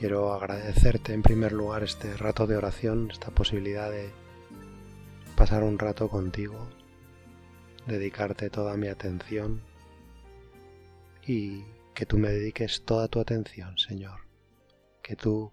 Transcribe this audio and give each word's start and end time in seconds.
quiero 0.00 0.32
agradecerte 0.32 1.12
en 1.12 1.20
primer 1.20 1.52
lugar 1.52 1.82
este 1.82 2.16
rato 2.16 2.46
de 2.46 2.56
oración, 2.56 3.10
esta 3.10 3.30
posibilidad 3.32 3.90
de 3.90 4.08
pasar 5.36 5.62
un 5.62 5.78
rato 5.78 6.08
contigo, 6.08 6.70
dedicarte 7.86 8.48
toda 8.48 8.78
mi 8.78 8.88
atención 8.88 9.60
y 11.26 11.64
que 11.92 12.06
tú 12.06 12.16
me 12.16 12.30
dediques 12.30 12.82
toda 12.86 13.08
tu 13.08 13.20
atención, 13.20 13.76
Señor, 13.76 14.20
que 15.02 15.16
tú 15.16 15.52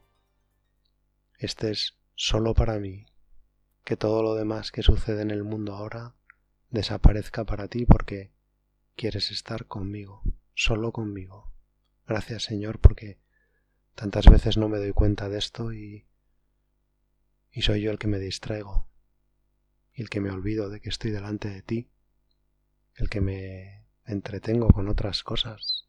estés 1.38 1.98
solo 2.16 2.54
para 2.54 2.80
mí, 2.80 3.06
que 3.84 3.98
todo 3.98 4.23
lo 4.23 4.34
demás 4.34 4.72
que 4.72 4.82
sucede 4.82 5.23
en 5.23 5.32
el 5.32 5.44
mundo 5.44 5.73
ahora 5.76 6.16
desaparezca 6.70 7.44
para 7.44 7.68
ti 7.68 7.86
porque 7.86 8.32
quieres 8.95 9.30
estar 9.30 9.66
conmigo, 9.66 10.22
solo 10.53 10.94
conmigo. 10.94 11.52
Gracias 12.08 12.44
Señor 12.44 12.80
porque 12.80 13.27
tantas 13.98 14.28
veces 14.28 14.58
no 14.58 14.70
me 14.70 14.78
doy 14.78 14.94
cuenta 14.94 15.28
de 15.28 15.40
esto 15.40 15.73
y, 15.73 16.06
y 17.52 17.64
soy 17.64 17.81
yo 17.81 17.90
el 17.90 17.98
que 17.98 18.06
me 18.06 18.20
distraigo, 18.20 18.88
el 19.94 20.08
que 20.12 20.22
me 20.22 20.30
olvido 20.30 20.70
de 20.70 20.80
que 20.80 20.90
estoy 20.90 21.09
delante 21.09 21.50
de 21.50 21.64
ti, 21.64 21.90
el 22.94 23.09
que 23.09 23.22
me 23.22 23.88
entretengo 24.06 24.68
con 24.68 24.88
otras 24.88 25.23
cosas. 25.23 25.88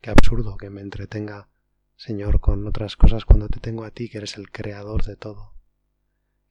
Qué 0.00 0.10
absurdo 0.10 0.56
que 0.56 0.68
me 0.68 0.80
entretenga, 0.80 1.48
Señor, 1.94 2.40
con 2.40 2.66
otras 2.66 2.96
cosas 2.96 3.24
cuando 3.24 3.48
te 3.48 3.60
tengo 3.60 3.84
a 3.84 3.92
ti, 3.92 4.08
que 4.08 4.18
eres 4.18 4.36
el 4.36 4.50
creador 4.50 5.04
de 5.04 5.14
todo, 5.14 5.54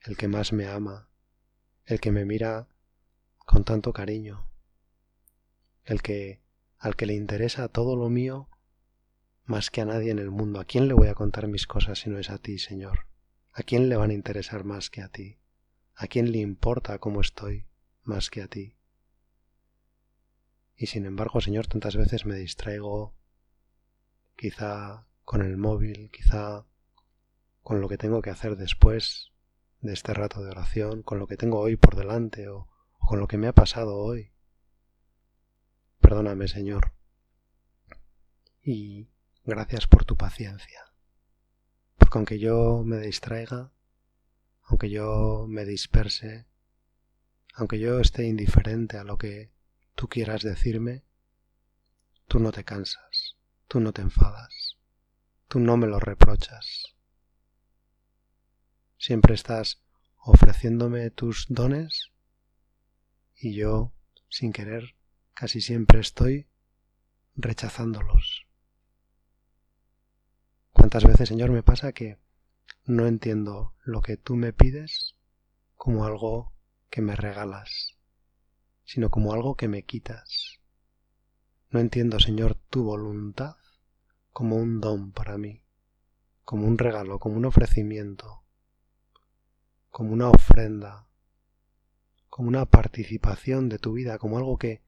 el 0.00 0.16
que 0.16 0.26
más 0.26 0.54
me 0.54 0.66
ama, 0.66 1.10
el 1.84 2.00
que 2.00 2.12
me 2.12 2.24
mira 2.24 2.66
con 3.36 3.62
tanto 3.64 3.92
cariño, 3.92 4.48
el 5.84 6.00
que 6.00 6.40
al 6.78 6.96
que 6.96 7.04
le 7.04 7.12
interesa 7.12 7.68
todo 7.68 7.94
lo 7.94 8.08
mío 8.08 8.48
más 9.44 9.70
que 9.70 9.80
a 9.80 9.84
nadie 9.84 10.10
en 10.10 10.18
el 10.18 10.30
mundo. 10.30 10.60
¿A 10.60 10.64
quién 10.64 10.88
le 10.88 10.94
voy 10.94 11.08
a 11.08 11.14
contar 11.14 11.48
mis 11.48 11.66
cosas 11.66 12.00
si 12.00 12.10
no 12.10 12.18
es 12.18 12.30
a 12.30 12.38
ti, 12.38 12.58
Señor? 12.58 13.06
¿A 13.52 13.62
quién 13.62 13.88
le 13.88 13.96
van 13.96 14.10
a 14.10 14.14
interesar 14.14 14.64
más 14.64 14.90
que 14.90 15.02
a 15.02 15.08
ti? 15.08 15.38
¿A 15.94 16.06
quién 16.06 16.32
le 16.32 16.38
importa 16.38 16.98
cómo 16.98 17.20
estoy 17.20 17.66
más 18.02 18.30
que 18.30 18.42
a 18.42 18.48
ti? 18.48 18.76
Y 20.76 20.86
sin 20.86 21.06
embargo, 21.06 21.40
Señor, 21.40 21.66
tantas 21.66 21.96
veces 21.96 22.26
me 22.26 22.36
distraigo, 22.36 23.14
quizá 24.36 25.06
con 25.24 25.42
el 25.42 25.56
móvil, 25.56 26.10
quizá 26.10 26.66
con 27.62 27.80
lo 27.80 27.88
que 27.88 27.96
tengo 27.96 28.22
que 28.22 28.30
hacer 28.30 28.56
después 28.56 29.30
de 29.80 29.92
este 29.92 30.14
rato 30.14 30.42
de 30.42 30.50
oración, 30.50 31.02
con 31.02 31.18
lo 31.18 31.26
que 31.26 31.36
tengo 31.36 31.60
hoy 31.60 31.76
por 31.76 31.94
delante 31.94 32.48
o, 32.48 32.68
con 32.98 33.20
lo 33.20 33.28
que 33.28 33.38
me 33.38 33.46
ha 33.46 33.52
pasado 33.52 33.96
hoy. 33.96 34.32
Perdóname, 36.00 36.48
Señor. 36.48 36.92
Y 38.62 39.08
gracias 39.44 39.86
por 39.86 40.04
tu 40.04 40.16
paciencia. 40.16 40.80
Porque 41.96 42.18
aunque 42.18 42.38
yo 42.38 42.82
me 42.84 42.98
distraiga, 42.98 43.72
aunque 44.62 44.90
yo 44.90 45.46
me 45.48 45.64
disperse, 45.64 46.46
aunque 47.54 47.78
yo 47.78 48.00
esté 48.00 48.24
indiferente 48.24 48.96
a 48.96 49.04
lo 49.04 49.18
que 49.18 49.50
tú 49.94 50.08
quieras 50.08 50.42
decirme, 50.42 51.04
tú 52.26 52.38
no 52.38 52.52
te 52.52 52.64
cansas, 52.64 53.36
tú 53.68 53.80
no 53.80 53.92
te 53.92 54.02
enfadas, 54.02 54.78
tú 55.48 55.60
no 55.60 55.76
me 55.76 55.86
lo 55.86 56.00
reprochas. 56.00 56.94
Siempre 58.98 59.34
estás 59.34 59.82
ofreciéndome 60.16 61.10
tus 61.10 61.46
dones 61.48 62.10
y 63.36 63.54
yo, 63.54 63.92
sin 64.28 64.52
querer, 64.52 64.96
casi 65.34 65.60
siempre 65.60 66.00
estoy 66.00 66.48
rechazándolos. 67.36 68.43
¿Cuántas 70.74 71.04
veces, 71.04 71.28
Señor, 71.28 71.50
me 71.50 71.62
pasa 71.62 71.92
que 71.92 72.18
no 72.84 73.06
entiendo 73.06 73.74
lo 73.84 74.02
que 74.02 74.16
tú 74.16 74.34
me 74.34 74.52
pides 74.52 75.14
como 75.76 76.04
algo 76.04 76.52
que 76.90 77.00
me 77.00 77.14
regalas, 77.14 77.96
sino 78.84 79.08
como 79.08 79.32
algo 79.32 79.56
que 79.56 79.68
me 79.68 79.84
quitas? 79.84 80.60
No 81.70 81.78
entiendo, 81.78 82.18
Señor, 82.18 82.56
tu 82.70 82.82
voluntad 82.82 83.56
como 84.32 84.56
un 84.56 84.80
don 84.80 85.12
para 85.12 85.38
mí, 85.38 85.62
como 86.44 86.66
un 86.66 86.76
regalo, 86.76 87.20
como 87.20 87.36
un 87.36 87.44
ofrecimiento, 87.44 88.42
como 89.90 90.12
una 90.12 90.28
ofrenda, 90.28 91.06
como 92.28 92.48
una 92.48 92.66
participación 92.66 93.68
de 93.68 93.78
tu 93.78 93.92
vida, 93.92 94.18
como 94.18 94.38
algo 94.38 94.58
que 94.58 94.82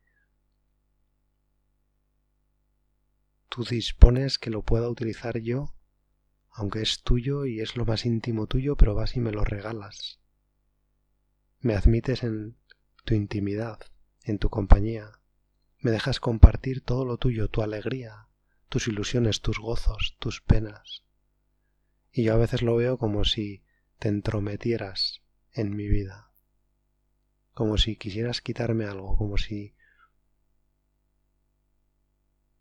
tú 3.49 3.63
dispones 3.63 4.41
que 4.41 4.51
lo 4.51 4.63
pueda 4.63 4.89
utilizar 4.89 5.39
yo, 5.39 5.76
aunque 6.57 6.81
es 6.81 7.03
tuyo 7.03 7.45
y 7.45 7.61
es 7.61 7.77
lo 7.77 7.85
más 7.85 8.07
íntimo 8.07 8.47
tuyo, 8.47 8.77
pero 8.77 8.95
vas 8.95 9.15
y 9.15 9.21
me 9.21 9.31
lo 9.31 9.45
regalas. 9.45 10.21
Me 11.61 11.75
admites 11.75 12.23
en 12.23 12.57
tu 13.05 13.15
intimidad, 13.15 13.79
en 14.25 14.39
tu 14.39 14.49
compañía, 14.49 15.21
me 15.81 15.91
dejas 15.91 16.19
compartir 16.19 16.81
todo 16.81 17.05
lo 17.05 17.19
tuyo, 17.19 17.49
tu 17.49 17.63
alegría, 17.63 18.29
tus 18.71 18.89
ilusiones, 18.89 19.43
tus 19.43 19.59
gozos, 19.59 20.17
tus 20.19 20.41
penas. 20.41 21.05
Y 22.11 22.25
yo 22.25 22.33
a 22.33 22.39
veces 22.39 22.63
lo 22.63 22.75
veo 22.75 22.97
como 22.97 23.25
si 23.25 23.63
te 23.99 24.09
entrometieras 24.09 25.21
en 25.53 25.77
mi 25.77 25.89
vida, 25.89 26.31
como 27.53 27.77
si 27.77 27.97
quisieras 27.97 28.41
quitarme 28.41 28.87
algo, 28.87 29.15
como 29.17 29.37
si 29.37 29.75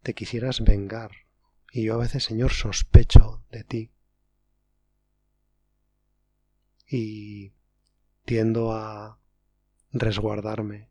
te 0.04 0.14
quisieras 0.14 0.62
vengar, 0.62 1.25
y 1.76 1.84
yo 1.84 1.96
a 1.96 1.98
veces, 1.98 2.24
Señor, 2.24 2.54
sospecho 2.54 3.44
de 3.52 3.66
ti. 3.66 3.92
Y 6.88 7.52
tiendo 8.24 8.72
a 8.72 9.20
resguardarme, 9.92 10.90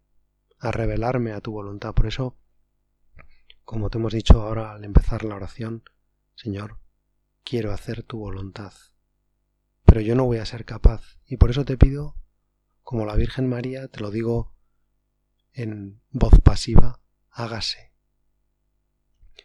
a 0.58 0.72
revelarme 0.72 1.32
a 1.32 1.40
tu 1.40 1.52
voluntad. 1.52 1.94
Por 1.94 2.06
eso, 2.06 2.36
como 3.64 3.88
te 3.88 3.96
hemos 3.96 4.12
dicho 4.12 4.42
ahora 4.42 4.72
al 4.72 4.84
empezar 4.84 5.24
la 5.24 5.36
oración, 5.36 5.84
Señor, 6.34 6.78
quiero 7.44 7.72
hacer 7.72 8.02
tu 8.02 8.18
voluntad. 8.18 8.74
Pero 9.86 10.02
yo 10.02 10.14
no 10.14 10.26
voy 10.26 10.36
a 10.36 10.44
ser 10.44 10.66
capaz. 10.66 11.16
Y 11.24 11.38
por 11.38 11.48
eso 11.48 11.64
te 11.64 11.78
pido, 11.78 12.14
como 12.82 13.06
la 13.06 13.16
Virgen 13.16 13.48
María, 13.48 13.88
te 13.88 14.00
lo 14.00 14.10
digo 14.10 14.52
en 15.54 16.02
voz 16.10 16.38
pasiva, 16.40 17.00
hágase. 17.30 17.94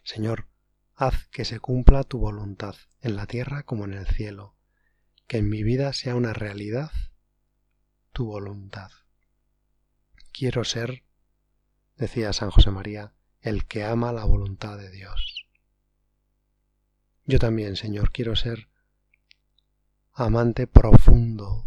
Señor, 0.04 0.49
haz 1.00 1.28
que 1.28 1.46
se 1.46 1.60
cumpla 1.60 2.04
tu 2.04 2.18
voluntad 2.18 2.74
en 3.00 3.16
la 3.16 3.24
tierra 3.24 3.62
como 3.62 3.86
en 3.86 3.94
el 3.94 4.06
cielo, 4.06 4.54
que 5.26 5.38
en 5.38 5.48
mi 5.48 5.62
vida 5.62 5.94
sea 5.94 6.14
una 6.14 6.34
realidad 6.34 6.90
tu 8.12 8.26
voluntad. 8.26 8.90
Quiero 10.30 10.62
ser, 10.62 11.02
decía 11.96 12.34
San 12.34 12.50
José 12.50 12.70
María, 12.70 13.14
el 13.40 13.64
que 13.64 13.82
ama 13.82 14.12
la 14.12 14.26
voluntad 14.26 14.76
de 14.76 14.90
Dios. 14.90 15.46
Yo 17.24 17.38
también, 17.38 17.76
Señor, 17.76 18.12
quiero 18.12 18.36
ser 18.36 18.68
amante 20.12 20.66
profundo, 20.66 21.64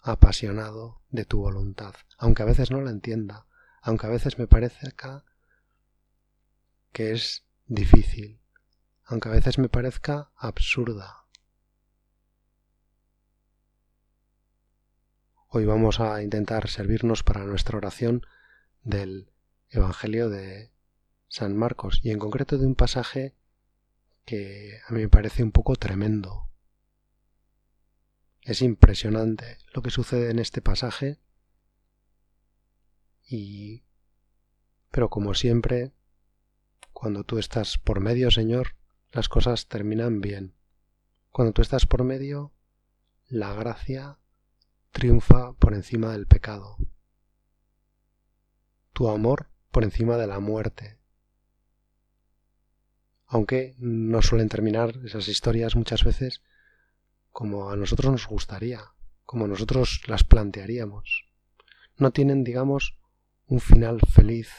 apasionado 0.00 1.02
de 1.10 1.26
tu 1.26 1.40
voluntad, 1.40 1.94
aunque 2.16 2.42
a 2.42 2.46
veces 2.46 2.70
no 2.70 2.80
la 2.80 2.92
entienda, 2.92 3.46
aunque 3.82 4.06
a 4.06 4.10
veces 4.10 4.38
me 4.38 4.46
parezca 4.46 5.22
que 6.92 7.12
es 7.12 7.44
difícil, 7.66 8.40
aunque 9.06 9.28
a 9.28 9.32
veces 9.32 9.58
me 9.58 9.68
parezca 9.68 10.30
absurda. 10.36 11.24
Hoy 15.48 15.66
vamos 15.66 16.00
a 16.00 16.22
intentar 16.22 16.68
servirnos 16.68 17.22
para 17.22 17.44
nuestra 17.44 17.76
oración 17.76 18.26
del 18.82 19.30
Evangelio 19.68 20.28
de 20.28 20.72
San 21.28 21.56
Marcos 21.56 22.00
y 22.02 22.10
en 22.10 22.18
concreto 22.18 22.58
de 22.58 22.66
un 22.66 22.74
pasaje 22.74 23.34
que 24.24 24.80
a 24.88 24.92
mí 24.92 25.02
me 25.02 25.08
parece 25.08 25.42
un 25.42 25.52
poco 25.52 25.76
tremendo. 25.76 26.48
Es 28.42 28.62
impresionante 28.62 29.58
lo 29.72 29.82
que 29.82 29.90
sucede 29.90 30.30
en 30.30 30.38
este 30.38 30.60
pasaje 30.60 31.20
y 33.26 33.84
pero 34.90 35.08
como 35.08 35.34
siempre 35.34 35.92
cuando 36.92 37.24
tú 37.24 37.38
estás 37.38 37.78
por 37.78 38.00
medio, 38.00 38.30
Señor, 38.30 38.76
las 39.14 39.28
cosas 39.28 39.68
terminan 39.68 40.20
bien. 40.20 40.54
Cuando 41.30 41.52
tú 41.52 41.62
estás 41.62 41.86
por 41.86 42.02
medio, 42.02 42.52
la 43.28 43.54
gracia 43.54 44.18
triunfa 44.90 45.52
por 45.52 45.72
encima 45.72 46.10
del 46.10 46.26
pecado. 46.26 46.76
Tu 48.92 49.08
amor 49.08 49.50
por 49.70 49.84
encima 49.84 50.16
de 50.16 50.26
la 50.26 50.40
muerte. 50.40 50.98
Aunque 53.26 53.76
no 53.78 54.20
suelen 54.20 54.48
terminar 54.48 54.98
esas 55.04 55.28
historias 55.28 55.76
muchas 55.76 56.02
veces 56.02 56.42
como 57.30 57.70
a 57.70 57.76
nosotros 57.76 58.10
nos 58.10 58.26
gustaría, 58.26 58.82
como 59.24 59.46
nosotros 59.46 60.02
las 60.08 60.24
plantearíamos. 60.24 61.28
No 61.96 62.10
tienen, 62.10 62.42
digamos, 62.42 62.98
un 63.46 63.60
final 63.60 64.00
feliz 64.12 64.50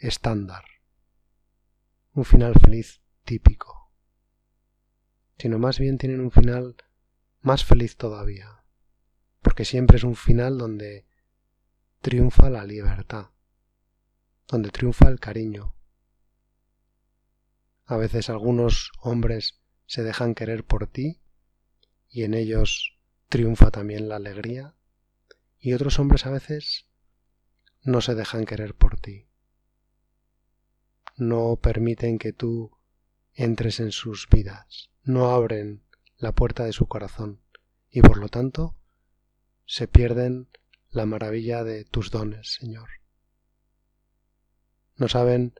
estándar, 0.00 0.64
un 2.16 2.24
final 2.24 2.54
feliz 2.54 3.02
típico, 3.24 3.92
sino 5.36 5.58
más 5.58 5.78
bien 5.78 5.98
tienen 5.98 6.20
un 6.20 6.30
final 6.30 6.74
más 7.42 7.62
feliz 7.62 7.98
todavía, 7.98 8.64
porque 9.42 9.66
siempre 9.66 9.98
es 9.98 10.02
un 10.02 10.16
final 10.16 10.56
donde 10.56 11.06
triunfa 12.00 12.48
la 12.48 12.64
libertad, 12.64 13.32
donde 14.48 14.70
triunfa 14.70 15.10
el 15.10 15.20
cariño. 15.20 15.76
A 17.84 17.98
veces 17.98 18.30
algunos 18.30 18.92
hombres 19.02 19.60
se 19.84 20.02
dejan 20.02 20.34
querer 20.34 20.64
por 20.64 20.86
ti 20.86 21.20
y 22.08 22.24
en 22.24 22.32
ellos 22.32 22.98
triunfa 23.28 23.70
también 23.70 24.08
la 24.08 24.16
alegría, 24.16 24.74
y 25.58 25.74
otros 25.74 25.98
hombres 25.98 26.24
a 26.24 26.30
veces 26.30 26.86
no 27.82 28.00
se 28.00 28.14
dejan 28.14 28.46
querer 28.46 28.74
por 28.74 28.98
ti. 28.98 29.25
No 31.16 31.56
permiten 31.56 32.18
que 32.18 32.32
tú 32.32 32.76
entres 33.32 33.80
en 33.80 33.90
sus 33.90 34.28
vidas, 34.28 34.90
no 35.02 35.30
abren 35.30 35.82
la 36.18 36.32
puerta 36.32 36.64
de 36.64 36.72
su 36.72 36.86
corazón 36.86 37.40
y 37.90 38.02
por 38.02 38.18
lo 38.18 38.28
tanto 38.28 38.76
se 39.64 39.88
pierden 39.88 40.48
la 40.90 41.06
maravilla 41.06 41.64
de 41.64 41.84
tus 41.84 42.10
dones, 42.10 42.54
Señor. 42.54 42.88
No 44.96 45.08
saben 45.08 45.54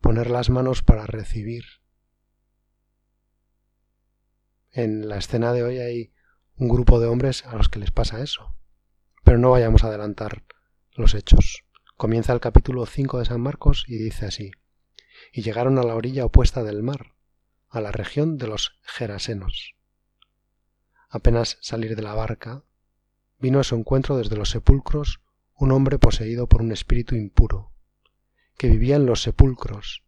poner 0.00 0.30
las 0.30 0.50
manos 0.50 0.82
para 0.82 1.06
recibir. 1.06 1.64
En 4.70 5.08
la 5.08 5.16
escena 5.18 5.52
de 5.52 5.62
hoy 5.62 5.78
hay 5.78 6.12
un 6.56 6.68
grupo 6.68 7.00
de 7.00 7.06
hombres 7.06 7.44
a 7.46 7.56
los 7.56 7.68
que 7.68 7.78
les 7.78 7.90
pasa 7.90 8.22
eso. 8.22 8.54
Pero 9.24 9.38
no 9.38 9.50
vayamos 9.50 9.84
a 9.84 9.88
adelantar 9.88 10.44
los 10.92 11.14
hechos. 11.14 11.64
Comienza 11.96 12.32
el 12.32 12.40
capítulo 12.40 12.86
5 12.86 13.18
de 13.18 13.24
San 13.24 13.40
Marcos 13.40 13.84
y 13.86 13.98
dice 13.98 14.26
así. 14.26 14.52
Y 15.32 15.42
llegaron 15.42 15.78
a 15.78 15.82
la 15.82 15.94
orilla 15.94 16.24
opuesta 16.24 16.62
del 16.62 16.82
mar, 16.82 17.12
a 17.68 17.80
la 17.80 17.92
región 17.92 18.38
de 18.38 18.46
los 18.46 18.78
Gerasenos. 18.82 19.74
Apenas 21.08 21.58
salir 21.60 21.96
de 21.96 22.02
la 22.02 22.14
barca, 22.14 22.64
vino 23.38 23.60
a 23.60 23.64
su 23.64 23.74
encuentro 23.74 24.16
desde 24.16 24.36
los 24.36 24.50
sepulcros 24.50 25.20
un 25.54 25.72
hombre 25.72 25.98
poseído 25.98 26.48
por 26.48 26.62
un 26.62 26.72
espíritu 26.72 27.14
impuro, 27.16 27.72
que 28.56 28.68
vivía 28.68 28.96
en 28.96 29.06
los 29.06 29.22
sepulcros, 29.22 30.04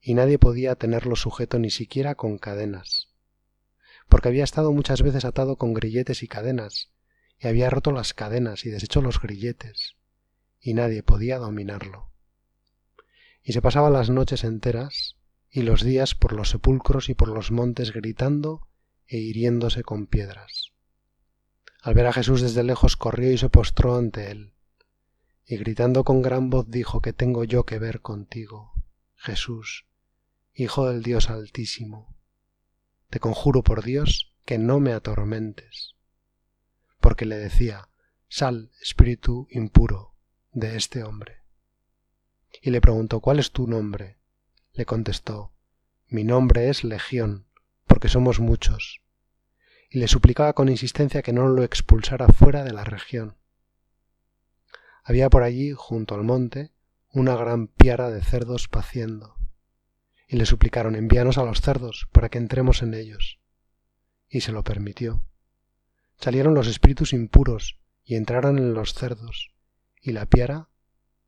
y 0.00 0.14
nadie 0.14 0.38
podía 0.38 0.76
tenerlo 0.76 1.16
sujeto 1.16 1.58
ni 1.58 1.70
siquiera 1.70 2.14
con 2.14 2.38
cadenas, 2.38 3.08
porque 4.08 4.28
había 4.28 4.44
estado 4.44 4.72
muchas 4.72 5.02
veces 5.02 5.24
atado 5.24 5.56
con 5.56 5.74
grilletes 5.74 6.22
y 6.22 6.28
cadenas, 6.28 6.90
y 7.38 7.48
había 7.48 7.68
roto 7.68 7.92
las 7.92 8.14
cadenas 8.14 8.64
y 8.64 8.70
deshecho 8.70 9.02
los 9.02 9.20
grilletes, 9.20 9.96
y 10.60 10.74
nadie 10.74 11.02
podía 11.02 11.38
dominarlo. 11.38 12.13
Y 13.44 13.52
se 13.52 13.62
pasaba 13.62 13.90
las 13.90 14.10
noches 14.10 14.42
enteras 14.42 15.16
y 15.50 15.62
los 15.62 15.84
días 15.84 16.16
por 16.16 16.32
los 16.32 16.50
sepulcros 16.50 17.08
y 17.08 17.14
por 17.14 17.28
los 17.28 17.52
montes 17.52 17.92
gritando 17.92 18.66
e 19.06 19.18
hiriéndose 19.18 19.84
con 19.84 20.06
piedras. 20.06 20.72
Al 21.82 21.94
ver 21.94 22.06
a 22.06 22.12
Jesús 22.12 22.40
desde 22.40 22.64
lejos 22.64 22.96
corrió 22.96 23.30
y 23.30 23.38
se 23.38 23.50
postró 23.50 23.96
ante 23.96 24.30
él, 24.30 24.54
y 25.46 25.58
gritando 25.58 26.02
con 26.02 26.22
gran 26.22 26.48
voz 26.48 26.70
dijo 26.70 27.02
que 27.02 27.12
tengo 27.12 27.44
yo 27.44 27.64
que 27.66 27.78
ver 27.78 28.00
contigo, 28.00 28.72
Jesús, 29.14 29.84
Hijo 30.56 30.88
del 30.88 31.02
Dios 31.02 31.30
Altísimo. 31.30 32.16
Te 33.10 33.20
conjuro 33.20 33.62
por 33.62 33.82
Dios 33.82 34.32
que 34.44 34.56
no 34.56 34.80
me 34.80 34.92
atormentes. 34.92 35.94
Porque 37.00 37.26
le 37.26 37.36
decía, 37.36 37.88
Sal, 38.28 38.70
espíritu 38.80 39.46
impuro, 39.50 40.14
de 40.52 40.76
este 40.76 41.02
hombre. 41.02 41.43
Y 42.62 42.70
le 42.70 42.80
preguntó, 42.80 43.20
¿cuál 43.20 43.38
es 43.38 43.52
tu 43.52 43.66
nombre? 43.66 44.18
Le 44.72 44.86
contestó, 44.86 45.52
Mi 46.08 46.24
nombre 46.24 46.68
es 46.68 46.84
Legión, 46.84 47.46
porque 47.86 48.08
somos 48.08 48.40
muchos. 48.40 49.02
Y 49.90 49.98
le 49.98 50.08
suplicaba 50.08 50.52
con 50.52 50.68
insistencia 50.68 51.22
que 51.22 51.32
no 51.32 51.48
lo 51.48 51.62
expulsara 51.62 52.28
fuera 52.28 52.64
de 52.64 52.72
la 52.72 52.84
región. 52.84 53.36
Había 55.02 55.30
por 55.30 55.42
allí, 55.42 55.72
junto 55.76 56.14
al 56.14 56.24
monte, 56.24 56.72
una 57.10 57.36
gran 57.36 57.68
piara 57.68 58.10
de 58.10 58.22
cerdos 58.22 58.68
paciendo 58.68 59.34
y 60.34 60.36
le 60.36 60.46
suplicaron 60.46 60.96
envíanos 60.96 61.38
a 61.38 61.44
los 61.44 61.60
cerdos 61.60 62.08
para 62.12 62.28
que 62.28 62.38
entremos 62.38 62.82
en 62.82 62.94
ellos. 62.94 63.38
Y 64.28 64.40
se 64.40 64.52
lo 64.52 64.64
permitió. 64.64 65.22
Salieron 66.18 66.54
los 66.54 66.66
espíritus 66.66 67.12
impuros 67.12 67.78
y 68.04 68.16
entraron 68.16 68.58
en 68.58 68.74
los 68.74 68.94
cerdos, 68.94 69.52
y 70.00 70.12
la 70.12 70.26
piara, 70.26 70.68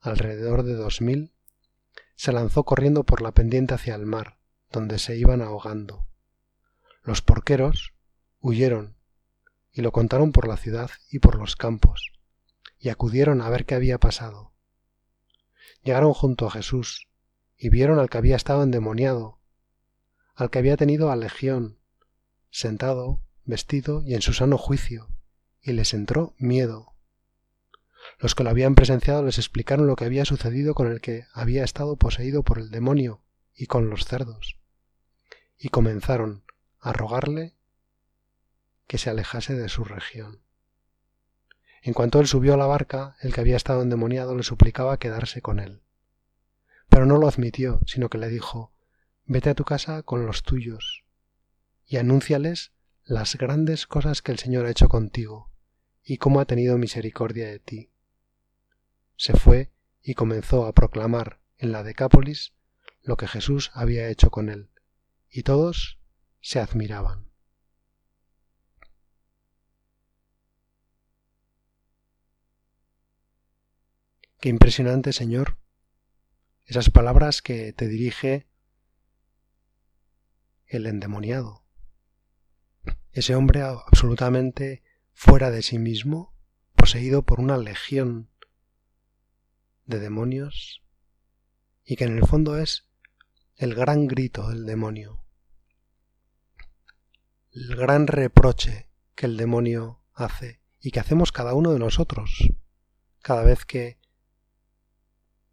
alrededor 0.07 0.63
de 0.63 0.75
dos 0.75 1.01
mil, 1.01 1.33
se 2.15 2.33
lanzó 2.33 2.65
corriendo 2.65 3.05
por 3.05 3.23
la 3.23 3.33
pendiente 3.33 3.75
hacia 3.75 3.95
el 3.95 4.07
mar, 4.07 4.39
donde 4.71 4.99
se 4.99 5.17
iban 5.17 5.43
ahogando. 5.43 6.07
Los 7.03 7.23
porqueros 7.23 7.95
huyeron 8.41 8.97
y 9.73 9.83
lo 9.83 9.93
contaron 9.93 10.33
por 10.33 10.49
la 10.49 10.57
ciudad 10.57 10.91
y 11.11 11.19
por 11.19 11.37
los 11.37 11.55
campos, 11.55 12.13
y 12.79 12.89
acudieron 12.89 13.43
a 13.43 13.51
ver 13.51 13.67
qué 13.67 13.75
había 13.75 13.99
pasado. 13.99 14.53
Llegaron 15.83 16.15
junto 16.15 16.47
a 16.47 16.51
Jesús, 16.51 17.09
y 17.59 17.69
vieron 17.69 17.99
al 17.99 18.09
que 18.09 18.19
había 18.19 18.37
estado 18.37 18.63
endemoniado, 18.63 19.39
al 20.35 20.51
que 20.51 20.59
había 20.59 20.77
tenido 20.77 21.11
a 21.11 21.17
legión, 21.17 21.79
sentado, 22.51 23.21
vestido 23.45 24.03
y 24.05 24.15
en 24.15 24.23
su 24.23 24.33
sano 24.33 24.59
juicio, 24.59 25.09
y 25.61 25.73
les 25.73 25.95
entró 25.95 26.35
miedo. 26.39 26.96
Los 28.19 28.35
que 28.35 28.45
lo 28.45 28.51
habían 28.51 28.75
presenciado 28.75 29.23
les 29.23 29.39
explicaron 29.39 29.87
lo 29.87 29.97
que 29.97 30.05
había 30.05 30.25
sucedido 30.25 30.75
con 30.75 30.91
el 30.91 31.01
que 31.01 31.27
había 31.33 31.65
estado 31.65 31.97
poseído 31.97 32.43
por 32.43 32.59
el 32.59 32.71
demonio 32.71 33.21
y 33.55 33.67
con 33.67 33.91
los 33.91 34.05
cerdos, 34.05 34.59
y 35.59 35.69
comenzaron 35.69 36.45
a 36.81 36.93
rogarle 36.93 37.55
que 38.87 38.99
se 38.99 39.11
alejase 39.11 39.55
de 39.55 39.69
su 39.69 39.85
región. 39.85 40.41
En 41.83 41.93
cuanto 41.93 42.21
él 42.21 42.27
subió 42.27 42.55
a 42.55 42.57
la 42.57 42.67
barca, 42.67 43.17
el 43.21 43.35
que 43.35 43.41
había 43.41 43.57
estado 43.57 43.83
endemoniado 43.83 44.35
le 44.35 44.43
suplicaba 44.43 44.99
quedarse 44.99 45.43
con 45.43 45.61
él. 45.61 45.83
Pero 46.89 47.07
no 47.07 47.19
lo 47.19 47.29
admitió, 47.29 47.81
sino 47.87 48.09
que 48.09 48.19
le 48.19 48.29
dijo, 48.29 48.73
Vete 49.25 49.51
a 49.51 49.55
tu 49.55 49.65
casa 49.65 50.03
con 50.03 50.25
los 50.25 50.45
tuyos 50.45 51.05
y 51.85 51.97
anúnciales 51.97 52.73
las 53.05 53.37
grandes 53.37 53.87
cosas 53.87 54.23
que 54.23 54.33
el 54.33 54.39
Señor 54.39 54.67
ha 54.67 54.71
hecho 54.71 54.89
contigo 54.89 55.51
y 56.05 56.19
cómo 56.19 56.41
ha 56.41 56.45
tenido 56.45 56.79
misericordia 56.79 57.49
de 57.49 57.59
ti. 57.59 57.91
Se 59.17 59.33
fue 59.35 59.73
y 60.03 60.15
comenzó 60.15 60.67
a 60.67 60.73
proclamar 60.73 61.41
en 61.59 61.73
la 61.73 61.83
Decápolis 61.83 62.53
lo 63.03 63.17
que 63.17 63.27
Jesús 63.27 63.71
había 63.75 64.09
hecho 64.09 64.31
con 64.31 64.49
él, 64.49 64.71
y 65.31 65.43
todos 65.43 65.99
se 66.41 66.61
admiraban. 66.61 67.27
Qué 74.41 74.51
impresionante, 74.51 75.13
Señor, 75.13 75.57
esas 76.67 76.91
palabras 76.91 77.43
que 77.43 77.73
te 77.73 77.89
dirige 77.89 78.47
el 80.67 80.87
endemoniado. 80.87 81.65
Ese 83.13 83.35
hombre 83.35 83.63
absolutamente 83.63 84.83
fuera 85.15 85.51
de 85.51 85.63
sí 85.63 85.79
mismo, 85.79 86.35
poseído 86.75 87.23
por 87.23 87.41
una 87.41 87.57
legión 87.57 88.29
de 89.87 89.99
demonios, 90.01 90.83
y 91.85 91.97
que 91.97 92.05
en 92.05 92.19
el 92.19 92.27
fondo 92.27 92.59
es 92.59 92.89
el 93.57 93.75
gran 93.75 94.07
grito 94.07 94.49
del 94.49 94.67
demonio, 94.67 95.23
el 97.53 97.75
gran 97.77 98.07
reproche 98.07 98.91
que 99.15 99.27
el 99.27 99.37
demonio 99.37 100.03
hace 100.13 100.61
y 100.81 100.91
que 100.91 101.01
hacemos 101.01 101.33
cada 101.33 101.55
uno 101.55 101.73
de 101.73 101.79
nosotros 101.79 102.51
cada 103.27 103.43
vez 103.43 103.65
que 103.65 103.99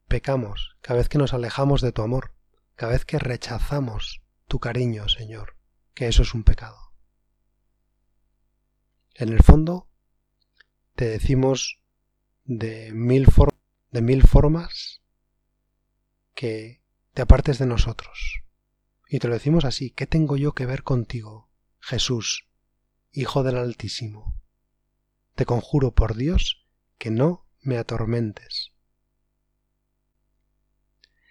pecamos, 0.08 0.78
cada 0.82 1.00
vez 1.00 1.10
que 1.10 1.18
nos 1.18 1.34
alejamos 1.34 1.82
de 1.82 1.92
tu 1.92 2.04
amor, 2.04 2.36
cada 2.75 2.92
vez 2.92 3.04
que 3.04 3.18
rechazamos 3.18 4.22
tu 4.48 4.60
cariño, 4.60 5.10
Señor, 5.10 5.58
que 5.96 6.08
eso 6.08 6.22
es 6.22 6.36
un 6.36 6.44
pecado. 6.44 6.78
En 9.16 9.30
el 9.30 9.42
fondo, 9.42 9.90
te 10.94 11.06
decimos 11.06 11.80
de 12.44 12.92
mil, 12.94 13.25
de 13.93 14.01
mil 14.01 14.23
formas 14.23 15.01
que 16.33 16.81
te 17.13 17.21
apartes 17.21 17.59
de 17.59 17.67
nosotros. 17.67 18.41
Y 19.07 19.19
te 19.19 19.27
lo 19.27 19.35
decimos 19.35 19.63
así, 19.65 19.91
¿qué 19.91 20.07
tengo 20.07 20.35
yo 20.35 20.53
que 20.53 20.65
ver 20.65 20.83
contigo, 20.83 21.50
Jesús, 21.79 22.50
Hijo 23.12 23.43
del 23.43 23.57
Altísimo, 23.57 24.41
te 25.35 25.45
conjuro 25.45 25.93
por 25.93 26.15
Dios 26.15 26.65
que 26.97 27.12
no 27.12 27.45
me 27.62 27.77
atormentes. 27.77 28.71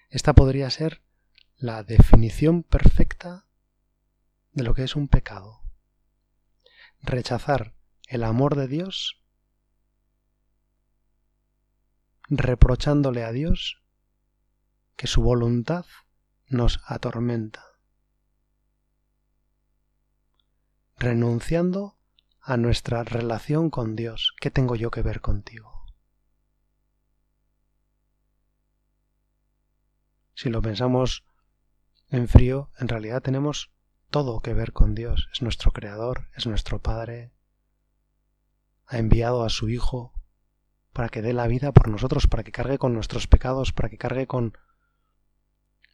Esta 0.09 0.33
podría 0.33 0.71
ser 0.71 1.03
la 1.57 1.83
definición 1.83 2.63
perfecta 2.63 3.47
de 4.53 4.63
lo 4.63 4.75
que 4.75 4.85
es 4.85 4.95
un 4.95 5.09
pecado. 5.09 5.63
Rechazar 7.01 7.75
el 8.07 8.23
amor 8.23 8.55
de 8.55 8.69
Dios 8.69 9.22
reprochándole 12.37 13.25
a 13.25 13.33
Dios 13.33 13.83
que 14.97 15.07
su 15.07 15.23
voluntad 15.23 15.85
nos 16.49 16.81
atormenta, 16.87 17.63
renunciando 20.97 21.99
a 22.41 22.57
nuestra 22.57 23.05
relación 23.05 23.69
con 23.69 23.97
Dios. 23.97 24.35
¿Qué 24.41 24.51
tengo 24.51 24.77
yo 24.77 24.91
que 24.91 25.03
ver 25.03 25.21
contigo? 25.21 25.85
Si 30.35 30.49
lo 30.49 30.63
pensamos 30.63 31.25
en 32.09 32.29
frío, 32.29 32.71
en 32.79 32.89
realidad 32.89 33.21
tenemos 33.23 33.71
todo 34.09 34.41
que 34.41 34.55
ver 34.55 34.73
con 34.73 34.95
Dios. 34.95 35.29
Es 35.33 35.43
nuestro 35.43 35.71
Creador, 35.73 36.29
es 36.35 36.47
nuestro 36.47 36.81
Padre. 36.81 37.31
Ha 38.87 38.97
enviado 38.97 39.45
a 39.45 39.51
su 39.51 39.69
Hijo 39.69 40.15
para 40.93 41.09
que 41.09 41.23
dé 41.23 41.33
la 41.33 41.47
vida 41.47 41.73
por 41.73 41.89
nosotros, 41.89 42.27
para 42.27 42.43
que 42.43 42.53
cargue 42.53 42.79
con 42.79 42.95
nuestros 42.95 43.27
pecados, 43.27 43.73
para 43.73 43.89
que 43.89 43.99
cargue 43.99 44.27
con 44.27 44.57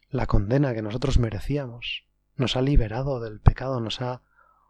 la 0.09 0.25
condena 0.25 0.73
que 0.73 0.81
nosotros 0.81 1.19
merecíamos. 1.19 2.05
Nos 2.35 2.55
ha 2.55 2.61
liberado 2.61 3.19
del 3.19 3.39
pecado, 3.39 3.79
nos 3.79 4.01
ha 4.01 4.21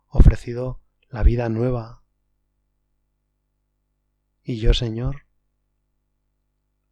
ofrecido 0.08 0.82
la 1.10 1.24
vida 1.24 1.50
nueva. 1.50 2.04
Y 4.44 4.60
yo, 4.60 4.74
Señor, 4.74 5.26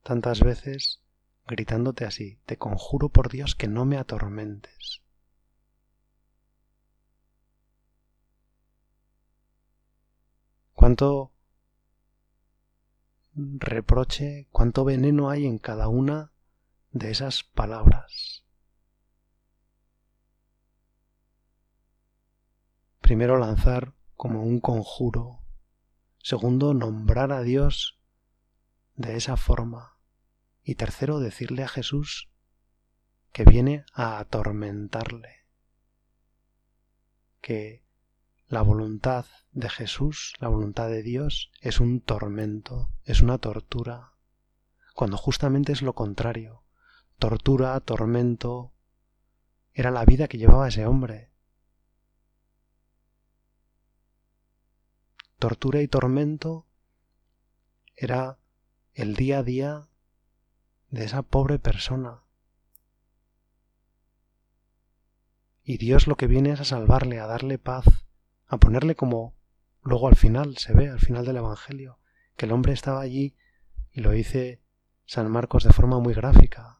tantas 0.03 0.41
veces 0.41 1.01
gritándote 1.48 2.06
así, 2.06 2.39
te 2.46 2.58
conjuro 2.58 3.10
por 3.10 3.29
Dios 3.29 3.56
que 3.56 3.67
no 3.67 3.86
me 3.86 3.98
atormentes. 3.98 5.01
Cuánto 10.74 11.32
reproche, 13.38 14.48
cuánto 14.51 14.84
veneno 14.84 15.29
hay 15.29 15.46
en 15.46 15.60
cada 15.60 15.88
una 15.89 16.32
de 16.91 17.12
esas 17.12 17.44
palabras. 17.44 18.44
Primero 23.00 23.38
lanzar 23.38 23.94
como 24.15 24.44
un 24.44 24.60
conjuro. 24.60 25.39
Segundo, 26.17 26.74
nombrar 26.74 27.32
a 27.32 27.41
Dios 27.41 28.00
de 28.96 29.15
esa 29.15 29.38
forma. 29.38 29.98
Y 30.63 30.75
tercero, 30.75 31.20
decirle 31.20 31.63
a 31.63 31.67
Jesús 31.67 32.29
que 33.32 33.46
viene 33.46 33.86
a 33.94 34.17
atormentarle. 34.17 35.46
Que 37.39 37.87
la 38.48 38.62
voluntad 38.62 39.25
de 39.51 39.70
Jesús, 39.70 40.34
la 40.39 40.48
voluntad 40.48 40.88
de 40.88 41.04
Dios, 41.04 41.51
es 41.62 41.80
un 41.80 42.00
tormento, 42.00 42.89
es 43.04 43.22
una 43.22 43.38
tortura, 43.38 44.13
cuando 44.96 45.18
justamente 45.18 45.74
es 45.74 45.82
lo 45.82 45.94
contrario. 45.94 46.63
Tortura, 47.20 47.80
tormento, 47.82 48.74
era 49.74 49.92
la 49.92 50.06
vida 50.06 50.27
que 50.27 50.38
llevaba 50.38 50.68
ese 50.68 50.86
hombre. 50.86 51.30
Tortura 55.39 55.82
y 55.82 55.88
tormento 55.88 56.66
era 57.96 58.39
el 58.94 59.16
día 59.16 59.39
a 59.39 59.44
día 59.44 59.88
de 60.89 61.04
esa 61.04 61.22
pobre 61.22 61.60
persona. 61.60 62.24
Y 65.63 65.77
Dios 65.77 66.08
lo 66.08 66.16
que 66.16 66.27
viene 66.27 66.51
es 66.51 66.62
a 66.62 66.66
salvarle, 66.66 67.20
a 67.20 67.27
darle 67.27 67.60
paz, 67.60 68.06
a 68.48 68.58
ponerle 68.58 68.96
como 68.96 69.36
luego 69.82 70.08
al 70.08 70.16
final 70.16 70.58
se 70.58 70.74
ve, 70.74 70.89
al 70.89 71.00
final 71.00 71.25
del 71.25 71.38
Evangelio, 71.38 72.00
que 72.36 72.46
el 72.46 72.51
hombre 72.51 72.74
estaba 72.74 73.01
allí 73.01 73.36
y 73.92 74.01
lo 74.01 74.12
dice 74.12 74.62
San 75.06 75.30
Marcos 75.32 75.63
de 75.63 75.72
forma 75.72 76.00
muy 76.00 76.13
gráfica. 76.13 76.80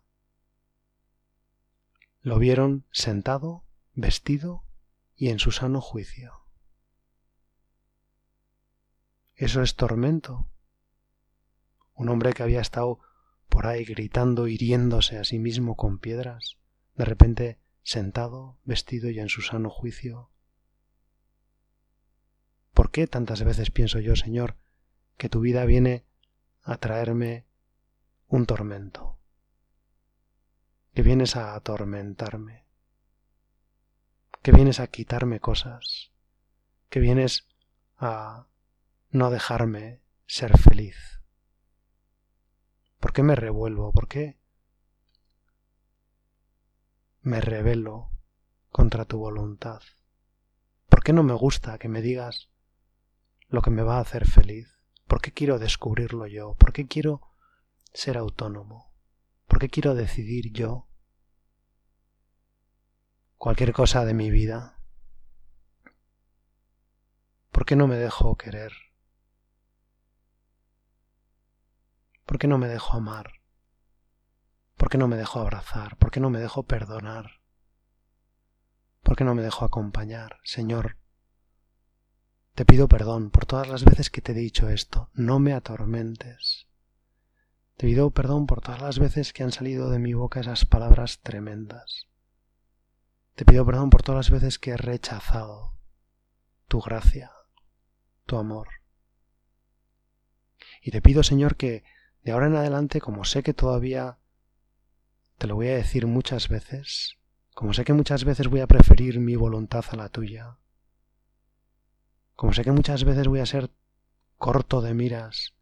Lo 2.22 2.40
vieron 2.40 2.86
sentado, 2.92 3.64
vestido 3.94 4.64
y 5.16 5.30
en 5.30 5.40
su 5.40 5.52
sano 5.52 5.82
juicio. 5.82 6.34
Eso 9.36 9.62
es 9.62 9.76
tormento. 9.76 10.50
Un 11.94 12.10
hombre 12.10 12.34
que 12.34 12.44
había 12.44 12.62
estado 12.62 13.00
por 13.50 13.66
ahí 13.66 13.86
gritando, 13.86 14.48
hiriéndose 14.48 15.18
a 15.18 15.24
sí 15.24 15.40
mismo 15.40 15.76
con 15.76 16.00
piedras, 16.00 16.58
de 16.96 17.06
repente 17.06 17.60
sentado, 17.82 18.58
vestido 18.66 19.10
y 19.10 19.20
en 19.20 19.30
su 19.30 19.42
sano 19.42 19.70
juicio, 19.70 20.30
¿Por 22.78 22.92
qué 22.92 23.08
tantas 23.08 23.44
veces 23.44 23.72
pienso 23.72 24.00
yo, 24.00 24.16
Señor, 24.16 24.56
que 25.18 25.30
tu 25.30 25.40
vida 25.40 25.66
viene 25.66 26.06
a 26.62 26.78
traerme 26.78 27.48
un 28.28 28.46
tormento? 28.46 29.18
Que 30.94 31.02
vienes 31.02 31.36
a 31.36 31.56
atormentarme, 31.56 32.68
que 34.44 34.52
vienes 34.52 34.80
a 34.80 34.86
quitarme 34.86 35.40
cosas, 35.40 36.12
que 36.90 37.00
vienes 37.00 37.48
a 37.98 38.46
no 39.10 39.32
dejarme 39.32 40.04
ser 40.28 40.56
feliz. 40.56 41.20
¿Por 43.00 43.12
qué 43.12 43.24
me 43.24 43.36
revuelvo? 43.36 43.92
¿Por 43.92 44.08
qué 44.08 44.38
me 47.24 47.42
rebelo 47.42 48.12
contra 48.70 49.06
tu 49.06 49.18
voluntad? 49.18 49.82
¿Por 50.90 51.04
qué 51.04 51.12
no 51.12 51.24
me 51.24 51.34
gusta 51.34 51.80
que 51.80 51.90
me 51.90 52.04
digas 52.04 52.52
lo 53.50 53.62
que 53.62 53.70
me 53.70 53.84
va 53.84 53.98
a 53.98 54.02
hacer 54.02 54.28
feliz? 54.28 54.80
¿Por 55.08 55.22
qué 55.22 55.32
quiero 55.32 55.60
descubrirlo 55.60 56.28
yo? 56.28 56.56
¿Por 56.56 56.74
qué 56.74 56.88
quiero 56.88 57.22
ser 57.94 58.18
autónomo? 58.18 58.94
¿Por 59.48 59.60
qué 59.60 59.70
quiero 59.70 59.96
decidir 59.96 60.52
yo 60.52 60.88
cualquier 63.38 63.72
cosa 63.72 64.04
de 64.04 64.14
mi 64.14 64.30
vida? 64.30 64.80
¿Por 67.52 67.66
qué 67.66 67.76
no 67.76 67.88
me 67.88 67.96
dejo 67.96 68.36
querer? 68.36 68.74
¿Por 72.26 72.38
qué 72.38 72.48
no 72.48 72.58
me 72.58 72.68
dejo 72.68 72.98
amar? 72.98 73.32
¿Por 74.76 74.90
qué 74.90 74.98
no 74.98 75.08
me 75.08 75.16
dejo 75.16 75.40
abrazar? 75.40 75.98
¿Por 75.98 76.12
qué 76.12 76.20
no 76.20 76.30
me 76.30 76.40
dejo 76.40 76.64
perdonar? 76.64 77.42
¿Por 79.02 79.16
qué 79.16 79.24
no 79.24 79.34
me 79.34 79.42
dejo 79.42 79.64
acompañar? 79.64 80.40
Señor, 80.44 80.98
te 82.58 82.66
pido 82.66 82.88
perdón 82.88 83.30
por 83.30 83.46
todas 83.46 83.68
las 83.68 83.86
veces 83.86 84.10
que 84.10 84.20
te 84.20 84.32
he 84.32 84.36
dicho 84.36 84.68
esto. 84.68 85.12
No 85.14 85.38
me 85.38 85.54
atormentes. 85.54 86.66
Te 87.76 87.86
pido 87.86 88.10
perdón 88.10 88.48
por 88.48 88.62
todas 88.62 88.82
las 88.82 88.98
veces 88.98 89.32
que 89.32 89.44
han 89.44 89.52
salido 89.52 89.92
de 89.92 90.00
mi 90.00 90.16
boca 90.16 90.40
esas 90.40 90.66
palabras 90.66 91.20
tremendas. 91.22 92.08
Te 93.36 93.46
pido 93.46 93.64
perdón 93.64 93.92
por 93.92 94.02
todas 94.02 94.32
las 94.32 94.32
veces 94.32 94.58
que 94.58 94.72
he 94.72 94.78
rechazado 94.78 95.74
tu 96.68 96.82
gracia, 96.82 97.32
tu 98.26 98.38
amor. 98.38 98.70
Y 100.82 100.90
te 100.90 101.04
pido, 101.04 101.22
Señor, 101.22 101.58
que 101.58 101.84
de 102.24 102.32
ahora 102.32 102.48
en 102.48 102.56
adelante, 102.56 103.02
como 103.02 103.24
sé 103.24 103.44
que 103.44 103.54
todavía 103.54 104.18
te 105.38 105.46
lo 105.46 105.54
voy 105.54 105.68
a 105.68 105.76
decir 105.76 106.08
muchas 106.08 106.50
veces, 106.50 107.20
como 107.54 107.76
sé 107.76 107.86
que 107.86 107.94
muchas 107.94 108.26
veces 108.26 108.48
voy 108.48 108.62
a 108.62 108.68
preferir 108.68 109.20
mi 109.20 109.36
voluntad 109.36 109.86
a 109.92 109.96
la 109.96 110.10
tuya, 110.10 110.58
como 112.38 112.54
sé 112.54 112.64
que 112.64 112.72
muchas 112.72 113.04
veces 113.04 113.28
voy 113.28 113.40
a 113.40 113.48
ser 113.48 113.72
corto 114.38 114.82
de 114.82 114.94
miras 114.94 115.56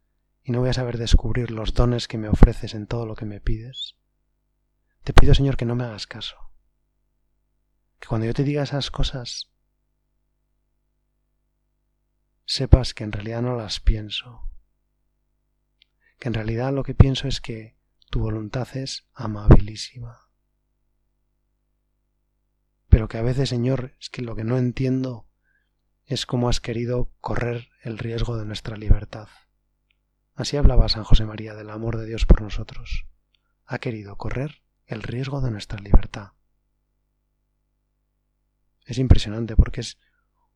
y 0.44 0.52
no 0.52 0.60
voy 0.60 0.70
a 0.70 0.74
saber 0.74 0.98
descubrir 0.98 1.50
los 1.50 1.74
dones 1.74 2.10
que 2.10 2.18
me 2.18 2.28
ofreces 2.28 2.74
en 2.74 2.86
todo 2.86 3.06
lo 3.06 3.16
que 3.16 3.24
me 3.24 3.40
pides, 3.40 3.96
te 5.06 5.14
pido, 5.14 5.34
Señor, 5.34 5.56
que 5.56 5.64
no 5.64 5.76
me 5.76 5.86
hagas 5.86 6.06
caso. 6.06 6.36
Que 7.98 8.08
cuando 8.10 8.28
yo 8.28 8.34
te 8.34 8.44
diga 8.44 8.64
esas 8.64 8.92
cosas, 8.92 9.50
sepas 12.46 12.94
que 12.94 13.06
en 13.06 13.14
realidad 13.14 13.42
no 13.42 13.56
las 13.56 13.80
pienso. 13.80 14.42
Que 16.20 16.28
en 16.28 16.34
realidad 16.34 16.74
lo 16.74 16.84
que 16.84 16.94
pienso 16.94 17.30
es 17.30 17.40
que 17.40 17.78
tu 18.10 18.20
voluntad 18.20 18.68
es 18.76 19.08
amabilísima. 19.14 20.28
Pero 22.90 23.08
que 23.08 23.18
a 23.18 23.22
veces, 23.22 23.48
Señor, 23.48 23.96
es 23.98 24.10
que 24.10 24.24
lo 24.24 24.36
que 24.36 24.44
no 24.44 24.58
entiendo 24.58 25.26
es 26.06 26.26
como 26.26 26.50
has 26.50 26.60
querido 26.60 27.12
correr 27.20 27.70
el 27.82 27.98
riesgo 27.98 28.38
de 28.38 28.46
nuestra 28.46 28.78
libertad. 28.78 29.28
Así 30.36 30.56
hablaba 30.58 30.90
San 30.90 31.04
José 31.04 31.26
María 31.26 31.56
del 31.56 31.70
amor 31.70 31.98
de 31.98 32.06
Dios 32.06 32.26
por 32.26 32.42
nosotros. 32.42 33.06
Ha 33.66 33.80
querido 33.80 34.16
correr 34.18 34.62
el 34.86 35.02
riesgo 35.02 35.42
de 35.42 35.50
nuestra 35.50 35.80
libertad. 35.80 36.34
Es 38.86 39.00
impresionante 39.00 39.56
porque 39.56 39.82
es 39.82 39.98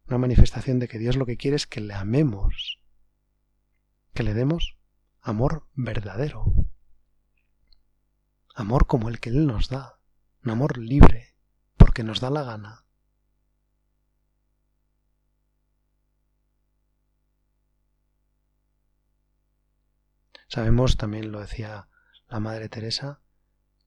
una 0.08 0.20
manifestación 0.20 0.77
de 0.79 0.88
que 0.88 1.00
Dios 1.00 1.15
lo 1.15 1.25
que 1.25 1.38
quiere 1.38 1.56
es 1.56 1.65
que 1.65 1.82
le 1.82 1.96
amemos, 1.96 2.79
que 4.13 4.24
le 4.24 4.36
demos 4.36 4.77
amor 5.22 5.68
verdadero, 5.74 6.53
amor 8.53 8.86
como 8.86 9.10
el 9.10 9.20
que 9.20 9.29
Él 9.29 9.48
nos 9.48 9.70
da, 9.70 10.00
un 10.44 10.51
amor 10.51 10.77
libre, 10.77 11.36
porque 11.77 12.03
nos 12.03 12.20
da 12.20 12.29
la 12.29 12.44
gana. 12.44 12.86
Sabemos, 20.50 20.98
también 20.98 21.32
lo 21.32 21.41
decía 21.41 21.88
la 22.27 22.39
Madre 22.39 22.70
Teresa, 22.70 23.22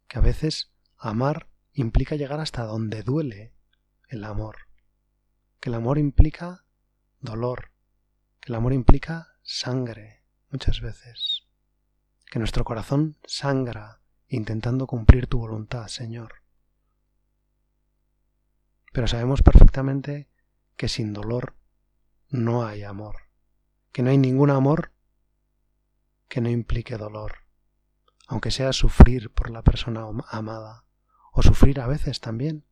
que 0.07 0.19
a 0.19 0.23
veces 0.23 0.71
amar 0.97 1.49
implica 1.73 2.14
llegar 2.14 2.38
hasta 2.38 2.62
donde 2.62 3.02
duele 3.02 3.52
el 4.09 4.23
amor, 4.23 4.59
que 5.59 5.71
el 5.71 5.75
amor 5.75 5.99
implica 5.99 6.64
dolor, 7.19 7.73
que 8.40 8.52
el 8.52 8.54
amor 8.54 8.75
implica 8.75 9.35
sangre 9.42 10.23
muchas 10.50 10.81
veces, 10.81 11.49
que 12.26 12.38
nuestro 12.38 12.62
corazón 12.62 13.19
sangra 13.25 14.00
intentando 14.28 14.87
cumplir 14.87 15.26
tu 15.26 15.38
voluntad, 15.38 15.88
Señor. 15.88 16.42
Pero 18.92 19.09
sabemos 19.09 19.42
perfectamente 19.42 20.28
que 20.76 20.88
sin 20.88 21.12
dolor 21.12 21.57
no 22.28 22.64
hay 22.64 22.85
amor, 22.85 23.16
que 23.90 24.02
no 24.02 24.11
hay 24.11 24.19
ningún 24.19 24.50
amor 24.50 24.92
que 26.32 26.40
no 26.40 26.48
implique 26.48 26.96
dolor, 26.96 27.44
aunque 28.26 28.50
sea 28.50 28.72
sufrir 28.72 29.30
por 29.34 29.50
la 29.50 29.60
persona 29.60 30.06
amada, 30.30 30.86
o 31.30 31.42
sufrir 31.42 31.78
a 31.78 31.86
veces 31.86 32.20
también 32.20 32.64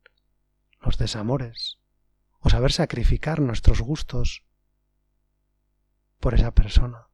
los 0.79 0.97
desamores, 0.97 1.77
o 2.39 2.49
saber 2.49 2.71
sacrificar 2.71 3.39
nuestros 3.39 3.79
gustos 3.81 4.47
por 6.19 6.33
esa 6.33 6.55
persona. 6.55 7.09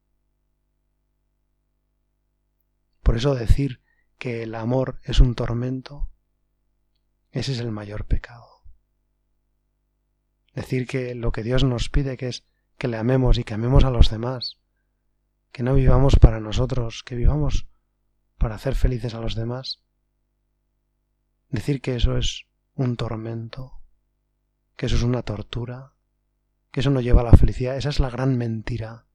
Por 3.04 3.18
eso 3.18 3.36
decir 3.36 3.82
que 4.18 4.44
el 4.44 4.56
amor 4.56 5.02
es 5.04 5.20
un 5.20 5.36
tormento, 5.36 6.10
ese 7.32 7.52
es 7.52 7.60
el 7.60 7.72
mayor 7.72 8.06
pecado. 8.06 8.48
Decir 10.54 10.88
que 10.88 11.14
lo 11.14 11.34
que 11.34 11.44
Dios 11.44 11.66
nos 11.66 11.90
pide 11.90 12.16
que 12.16 12.30
es 12.30 12.46
que 12.78 12.88
le 12.88 12.96
amemos 12.96 13.38
y 13.38 13.44
que 13.44 13.54
amemos 13.54 13.84
a 13.84 13.90
los 13.90 14.10
demás, 14.10 14.62
que 15.58 15.64
no 15.64 15.74
vivamos 15.74 16.18
para 16.18 16.40
nosotros, 16.40 17.02
que 17.04 17.16
vivamos 17.16 17.66
para 18.38 18.54
hacer 18.54 18.76
felices 18.76 19.16
a 19.16 19.20
los 19.20 19.34
demás. 19.34 19.82
Decir 21.50 21.82
que 21.82 21.96
eso 21.96 22.16
es 22.16 22.46
un 22.76 22.96
tormento, 22.96 23.82
que 24.76 24.86
eso 24.86 24.98
es 24.98 25.02
una 25.02 25.24
tortura, 25.24 25.94
que 26.70 26.82
eso 26.82 26.92
no 26.92 27.02
lleva 27.02 27.22
a 27.22 27.24
la 27.24 27.32
felicidad, 27.32 27.76
esa 27.76 27.90
es 27.90 28.00
la 28.00 28.12
gran 28.12 28.38
mentira 28.38 29.08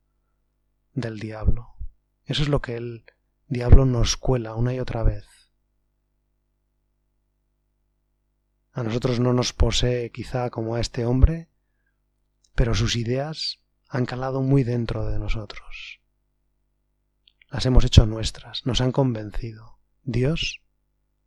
del 0.94 1.20
diablo. 1.20 1.76
Eso 2.24 2.42
es 2.42 2.48
lo 2.48 2.60
que 2.60 2.74
el 2.74 3.04
diablo 3.46 3.84
nos 3.84 4.16
cuela 4.16 4.56
una 4.56 4.74
y 4.74 4.80
otra 4.80 5.04
vez. 5.04 5.24
A 8.72 8.82
nosotros 8.82 9.20
no 9.20 9.32
nos 9.32 9.52
posee 9.52 10.10
quizá 10.10 10.50
como 10.50 10.74
a 10.74 10.80
este 10.80 11.06
hombre, 11.06 11.50
pero 12.56 12.74
sus 12.74 12.96
ideas 12.96 13.60
han 13.88 14.06
calado 14.06 14.42
muy 14.42 14.64
dentro 14.64 15.06
de 15.06 15.20
nosotros 15.20 16.01
las 17.52 17.66
hemos 17.66 17.84
hecho 17.84 18.06
nuestras, 18.06 18.64
nos 18.64 18.80
han 18.80 18.92
convencido. 18.92 19.78
Dios 20.04 20.62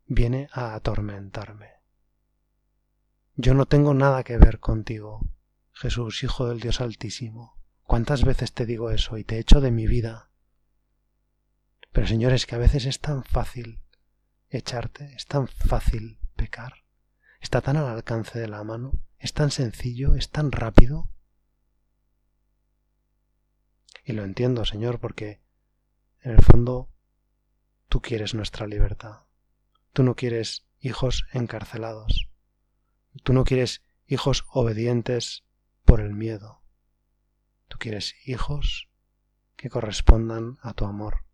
viene 0.08 0.49
a 0.52 0.73
atormentarme. 0.73 1.69
Yo 3.36 3.54
no 3.54 3.67
tengo 3.67 3.93
nada 3.93 4.23
que 4.23 4.39
ver 4.39 4.60
contigo, 4.60 5.21
Jesús, 5.71 6.23
Hijo 6.23 6.47
del 6.47 6.60
Dios 6.60 6.82
Altísimo. 6.82 7.60
¿Cuántas 7.84 8.26
veces 8.26 8.54
te 8.54 8.65
digo 8.65 8.89
eso 8.89 9.19
y 9.19 9.23
te 9.23 9.38
echo 9.38 9.62
de 9.62 9.69
mi 9.69 9.86
vida? 9.86 10.32
Pero 11.91 12.08
señores, 12.08 12.47
que 12.47 12.56
a 12.56 12.60
veces 12.60 12.88
es 12.88 12.99
tan 12.99 13.23
fácil 13.23 13.84
echarte, 14.49 15.13
es 15.13 15.28
tan 15.28 15.47
fácil 15.47 16.17
pecar, 16.36 16.86
está 17.39 17.62
tan 17.62 17.78
al 17.78 17.88
alcance 17.88 18.39
de 18.39 18.47
la 18.47 18.63
mano, 18.63 18.93
es 19.19 19.34
tan 19.34 19.52
sencillo, 19.52 20.15
es 20.15 20.32
tan 20.32 20.52
rápido. 20.52 21.08
Y 24.04 24.13
lo 24.13 24.23
entiendo, 24.23 24.65
Señor, 24.65 24.99
porque 24.99 25.44
en 26.25 26.31
el 26.31 26.43
fondo, 26.43 26.89
tú 27.88 28.01
quieres 28.01 28.33
nuestra 28.33 28.65
libertad. 28.65 29.25
Tú 29.93 30.01
no 30.01 30.15
quieres 30.15 30.65
hijos 30.79 31.23
encarcelados. 31.31 32.29
Tú 33.21 33.31
no 33.31 33.43
quieres 33.43 33.83
hijos 34.07 34.43
obedientes 34.49 35.43
por 35.83 36.01
el 36.01 36.15
miedo. 36.15 36.63
Tú 37.67 37.77
quieres 37.77 38.15
hijos 38.25 38.89
que 39.55 39.69
correspondan 39.69 40.57
a 40.61 40.73
tu 40.73 40.85
amor, 40.85 41.25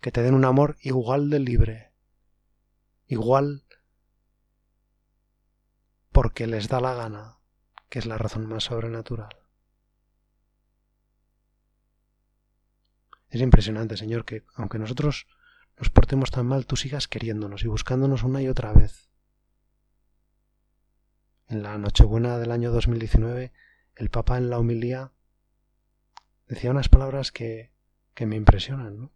que 0.00 0.10
te 0.10 0.20
den 0.20 0.34
un 0.34 0.44
amor 0.44 0.76
igual 0.80 1.30
de 1.30 1.38
libre, 1.38 1.92
igual 3.06 3.64
porque 6.10 6.48
les 6.48 6.66
da 6.66 6.80
la 6.80 6.94
gana, 6.94 7.38
que 7.88 8.00
es 8.00 8.06
la 8.06 8.18
razón 8.18 8.46
más 8.46 8.64
sobrenatural. 8.64 9.39
Es 13.30 13.40
impresionante, 13.40 13.96
Señor, 13.96 14.24
que 14.24 14.44
aunque 14.54 14.78
nosotros 14.78 15.26
nos 15.78 15.88
portemos 15.88 16.30
tan 16.30 16.46
mal, 16.46 16.66
tú 16.66 16.76
sigas 16.76 17.08
queriéndonos 17.08 17.64
y 17.64 17.68
buscándonos 17.68 18.24
una 18.24 18.42
y 18.42 18.48
otra 18.48 18.72
vez. 18.72 19.08
En 21.48 21.62
la 21.62 21.78
Nochebuena 21.78 22.38
del 22.38 22.50
año 22.50 22.70
2019, 22.70 23.52
el 23.96 24.10
Papa 24.10 24.36
en 24.36 24.50
la 24.50 24.58
homilía 24.58 25.12
decía 26.48 26.70
unas 26.70 26.88
palabras 26.88 27.32
que, 27.32 27.72
que 28.14 28.26
me 28.26 28.36
impresionan. 28.36 29.10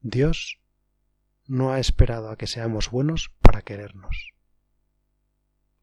Dios 0.00 0.60
no 1.46 1.72
ha 1.72 1.78
esperado 1.78 2.30
a 2.30 2.36
que 2.36 2.46
seamos 2.46 2.90
buenos 2.90 3.30
para 3.40 3.62
querernos. 3.62 4.34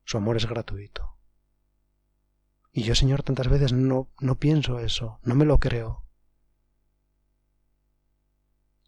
Su 0.04 0.18
amor 0.18 0.38
es 0.38 0.48
gratuito. 0.48 1.18
Y 2.72 2.84
yo, 2.84 2.96
Señor, 2.96 3.24
tantas 3.24 3.48
veces 3.48 3.74
no, 3.74 4.10
no 4.20 4.36
pienso 4.36 4.80
eso, 4.80 5.20
no 5.24 5.36
me 5.36 5.46
lo 5.46 5.60
creo. 5.60 6.07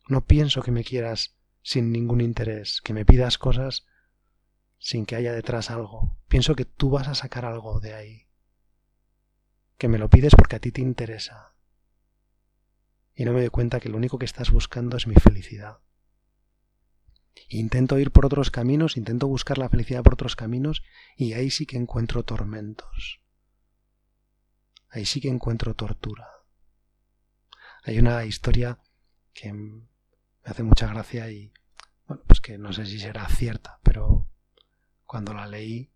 No 0.10 0.26
pienso 0.26 0.64
que 0.64 0.72
me 0.72 0.84
quieras 0.84 1.38
sin 1.62 1.92
ningún 1.92 2.20
interés, 2.20 2.82
que 2.82 2.94
me 2.94 3.06
pidas 3.06 3.38
cosas 3.38 3.86
sin 4.80 5.06
que 5.06 5.16
haya 5.16 5.34
detrás 5.34 5.70
algo. 5.70 6.18
Pienso 6.28 6.56
que 6.56 6.66
tú 6.66 6.90
vas 6.90 7.08
a 7.08 7.14
sacar 7.14 7.46
algo 7.46 7.80
de 7.80 7.94
ahí. 7.94 8.28
Que 9.78 9.88
me 9.88 10.00
lo 10.00 10.10
pides 10.10 10.34
porque 10.36 10.56
a 10.56 10.60
ti 10.60 10.72
te 10.72 10.82
interesa. 10.82 11.54
Y 13.14 13.24
no 13.24 13.34
me 13.34 13.42
doy 13.42 13.50
cuenta 13.50 13.80
que 13.80 13.90
lo 13.90 13.98
único 13.98 14.18
que 14.18 14.26
estás 14.26 14.50
buscando 14.50 14.98
es 14.98 15.06
mi 15.06 15.14
felicidad. 15.14 15.78
Intento 17.48 18.00
ir 18.00 18.10
por 18.10 18.26
otros 18.26 18.50
caminos, 18.50 18.98
intento 18.98 19.28
buscar 19.28 19.60
la 19.60 19.70
felicidad 19.70 20.02
por 20.02 20.14
otros 20.14 20.36
caminos 20.36 20.82
y 21.18 21.34
ahí 21.34 21.52
sí 21.52 21.68
que 21.68 21.78
encuentro 21.78 22.24
tormentos. 22.24 23.22
Ahí 24.90 25.06
sí 25.06 25.22
que 25.22 25.30
encuentro 25.30 25.76
tortura. 25.76 26.28
Hay 27.84 28.00
una 28.00 28.26
historia 28.26 28.80
que 29.34 29.54
me 30.44 30.52
hace 30.52 30.64
mucha 30.64 30.88
gracia 30.88 31.30
y, 31.30 31.54
bueno, 32.08 32.24
pues 32.28 32.42
que 32.42 32.58
no 32.58 32.74
sé 32.74 32.86
si 32.86 33.00
será 33.00 33.28
cierta, 33.28 33.80
pero 33.84 34.28
cuando 35.06 35.34
la 35.34 35.48
leí, 35.48 35.92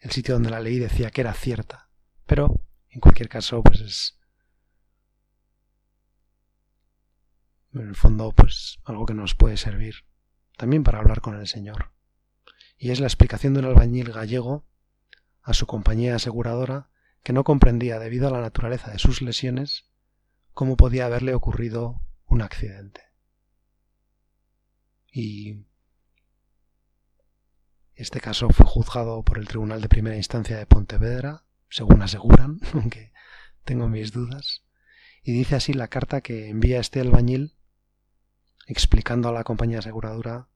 el 0.00 0.10
sitio 0.10 0.34
donde 0.34 0.50
la 0.50 0.60
leí 0.60 0.78
decía 0.78 1.10
que 1.10 1.22
era 1.22 1.34
cierta, 1.34 1.88
pero 2.26 2.60
en 2.90 3.00
cualquier 3.00 3.28
caso, 3.28 3.62
pues 3.62 3.80
es, 3.80 4.18
en 7.72 7.88
el 7.88 7.96
fondo, 7.96 8.32
pues 8.32 8.78
algo 8.84 9.06
que 9.06 9.14
nos 9.14 9.34
puede 9.34 9.56
servir 9.56 10.04
también 10.56 10.84
para 10.84 10.98
hablar 10.98 11.20
con 11.20 11.38
el 11.38 11.46
Señor. 11.48 11.90
Y 12.76 12.90
es 12.90 13.00
la 13.00 13.06
explicación 13.06 13.54
de 13.54 13.60
un 13.60 13.66
albañil 13.66 14.12
gallego 14.12 14.64
a 15.42 15.54
su 15.54 15.66
compañía 15.66 16.16
aseguradora 16.16 16.90
que 17.22 17.32
no 17.32 17.42
comprendía, 17.42 17.98
debido 17.98 18.28
a 18.28 18.30
la 18.30 18.40
naturaleza 18.40 18.90
de 18.90 18.98
sus 18.98 19.22
lesiones, 19.22 19.86
cómo 20.52 20.76
podía 20.76 21.06
haberle 21.06 21.34
ocurrido 21.34 22.00
un 22.26 22.42
accidente 22.42 23.03
y 25.14 25.64
este 27.94 28.20
caso 28.20 28.48
fue 28.50 28.66
juzgado 28.66 29.22
por 29.22 29.38
el 29.38 29.46
Tribunal 29.46 29.80
de 29.80 29.88
Primera 29.88 30.16
Instancia 30.16 30.58
de 30.58 30.66
Pontevedra, 30.66 31.44
según 31.70 32.02
aseguran, 32.02 32.58
aunque 32.74 33.12
tengo 33.64 33.88
mis 33.88 34.10
dudas, 34.10 34.64
y 35.22 35.32
dice 35.32 35.54
así 35.54 35.72
la 35.72 35.86
carta 35.86 36.20
que 36.20 36.48
envía 36.48 36.80
este 36.80 37.00
albañil 37.00 37.54
explicando 38.66 39.28
a 39.28 39.32
la 39.32 39.44
compañía 39.44 39.78
aseguradora 39.78 40.48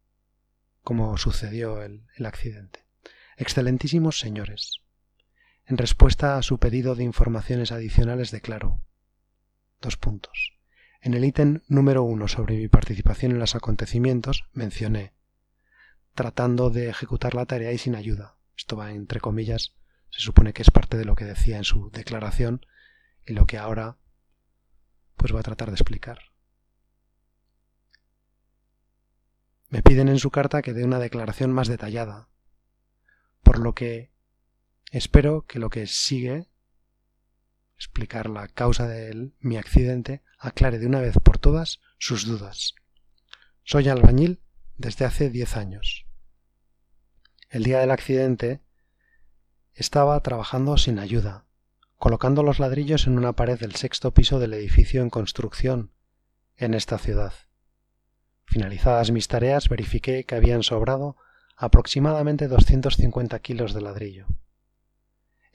cómo 0.83 1.17
sucedió 1.19 1.81
el, 1.83 2.03
el 2.17 2.27
accidente. 2.27 2.85
Excelentísimos 3.37 4.19
señores, 4.19 4.81
en 5.67 5.79
respuesta 5.79 6.37
a 6.37 6.43
su 6.43 6.59
pedido 6.59 6.97
de 6.97 7.05
informaciones 7.05 7.71
adicionales 7.71 8.33
declaro 8.33 8.81
dos 9.81 9.97
puntos. 9.97 10.58
En 11.01 11.15
el 11.15 11.25
ítem 11.25 11.61
número 11.69 12.03
uno 12.03 12.27
sobre 12.27 12.57
mi 12.57 12.69
participación 12.69 13.33
en 13.33 13.39
los 13.39 13.55
acontecimientos 13.55 14.49
mencioné, 14.53 15.13
tratando 16.15 16.71
de 16.71 16.89
ejecutar 16.89 17.35
la 17.35 17.47
tarea 17.47 17.73
y 17.73 17.79
sin 17.79 17.95
ayuda. 17.95 18.37
Esto 18.57 18.77
va 18.77 18.91
entre 18.91 19.21
comillas, 19.21 19.75
se 20.11 20.21
supone 20.21 20.53
que 20.53 20.63
es 20.63 20.71
parte 20.71 20.97
de 20.97 21.05
lo 21.05 21.15
que 21.15 21.25
decía 21.25 21.57
en 21.57 21.65
su 21.65 21.91
declaración 21.91 22.67
y 23.25 23.35
lo 23.35 23.47
que 23.47 23.59
ahora 23.59 23.97
pues 25.17 25.35
va 25.35 25.41
a 25.41 25.45
tratar 25.45 25.69
de 25.69 25.75
explicar. 25.75 26.19
Me 29.69 29.83
piden 29.83 30.09
en 30.09 30.19
su 30.19 30.31
carta 30.31 30.63
que 30.63 30.73
dé 30.73 30.85
una 30.85 30.99
declaración 30.99 31.53
más 31.53 31.69
detallada, 31.69 32.29
por 33.43 33.59
lo 33.59 33.75
que 33.75 34.11
espero 34.91 35.45
que 35.47 35.59
lo 35.59 35.71
que 35.71 35.87
sigue, 35.87 36.49
explicar 37.79 38.29
la 38.29 38.49
causa 38.49 38.89
de 38.89 39.31
mi 39.39 39.57
accidente, 39.57 40.23
aclare 40.37 40.81
de 40.81 40.87
una 40.87 41.01
vez 41.01 41.15
por 41.23 41.39
todas 41.39 41.81
sus 41.99 42.27
dudas. 42.27 42.75
Soy 43.63 43.89
albañil 43.89 44.41
desde 44.77 45.05
hace 45.05 45.31
diez 45.31 45.57
años. 45.57 46.07
El 47.51 47.63
día 47.63 47.79
del 47.79 47.93
accidente 47.93 48.63
estaba 49.75 50.21
trabajando 50.25 50.77
sin 50.77 50.99
ayuda, 50.99 51.47
colocando 51.97 52.43
los 52.43 52.59
ladrillos 52.59 53.07
en 53.07 53.17
una 53.17 53.35
pared 53.35 53.59
del 53.61 53.77
sexto 53.77 54.13
piso 54.13 54.41
del 54.41 54.55
edificio 54.55 55.01
en 55.01 55.11
construcción 55.11 55.93
en 56.57 56.75
esta 56.75 56.99
ciudad. 56.99 57.33
Finalizadas 58.45 59.13
mis 59.13 59.29
tareas, 59.29 59.69
verifiqué 59.69 60.25
que 60.25 60.35
habían 60.35 60.65
sobrado 60.65 61.17
aproximadamente 61.57 62.49
250 62.49 63.39
kilos 63.39 63.73
de 63.73 63.83
ladrillo. 63.83 64.27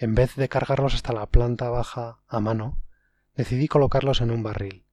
En 0.04 0.16
vez 0.16 0.36
de 0.36 0.50
cargarlos 0.50 0.96
hasta 0.96 1.14
la 1.14 1.28
planta 1.28 1.70
baja 1.70 2.20
a 2.28 2.42
mano, 2.42 2.78
decidí 3.38 3.70
colocarlos 3.70 4.20
en 4.20 4.32
un 4.32 4.44
barril 4.44 4.86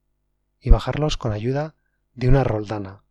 y 0.60 0.70
bajarlos 0.70 1.16
con 1.16 1.32
ayuda 1.32 1.74
de 2.14 2.28
una 2.28 2.44
roldana, 2.44 3.02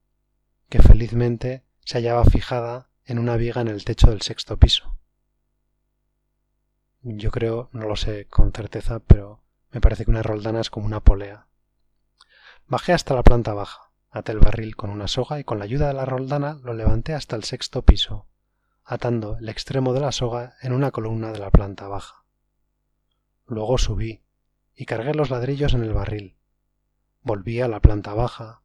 que 0.69 0.81
felizmente 0.81 1.65
se 1.81 1.97
hallaba 1.97 2.23
fijada 2.23 2.87
en 3.03 3.19
una 3.19 3.35
viga 3.35 3.59
en 3.59 3.67
el 3.67 3.83
techo 3.83 4.11
del 4.11 4.21
sexto 4.21 4.55
piso. 4.55 4.95
Yo 7.01 7.31
creo, 7.31 7.67
no 7.73 7.85
lo 7.85 7.97
sé 7.97 8.27
con 8.27 8.53
certeza, 8.53 8.99
pero 8.99 9.43
me 9.69 9.81
parece 9.81 10.05
que 10.05 10.11
una 10.11 10.23
roldana 10.23 10.61
es 10.61 10.69
como 10.69 10.85
una 10.85 11.01
polea. 11.01 11.47
Bajé 12.65 12.93
hasta 12.93 13.13
la 13.13 13.23
planta 13.23 13.53
baja, 13.53 13.91
até 14.09 14.31
el 14.31 14.39
barril 14.39 14.77
con 14.77 14.89
una 14.89 15.09
soga 15.09 15.37
y 15.37 15.43
con 15.43 15.59
la 15.59 15.65
ayuda 15.65 15.89
de 15.89 15.95
la 15.95 16.05
roldana 16.05 16.61
lo 16.63 16.73
levanté 16.73 17.13
hasta 17.13 17.35
el 17.35 17.43
sexto 17.43 17.81
piso, 17.81 18.25
atando 18.89 19.37
el 19.37 19.49
extremo 19.49 19.93
de 19.93 19.99
la 19.99 20.11
soga 20.11 20.55
en 20.61 20.73
una 20.73 20.89
columna 20.89 21.31
de 21.31 21.37
la 21.37 21.51
planta 21.51 21.87
baja. 21.87 22.23
Luego 23.45 23.77
subí 23.77 24.23
y 24.75 24.85
cargué 24.85 25.13
los 25.13 25.29
ladrillos 25.29 25.75
en 25.75 25.83
el 25.83 25.93
barril. 25.93 26.37
Volví 27.21 27.61
a 27.61 27.67
la 27.67 27.81
planta 27.81 28.15
baja, 28.15 28.61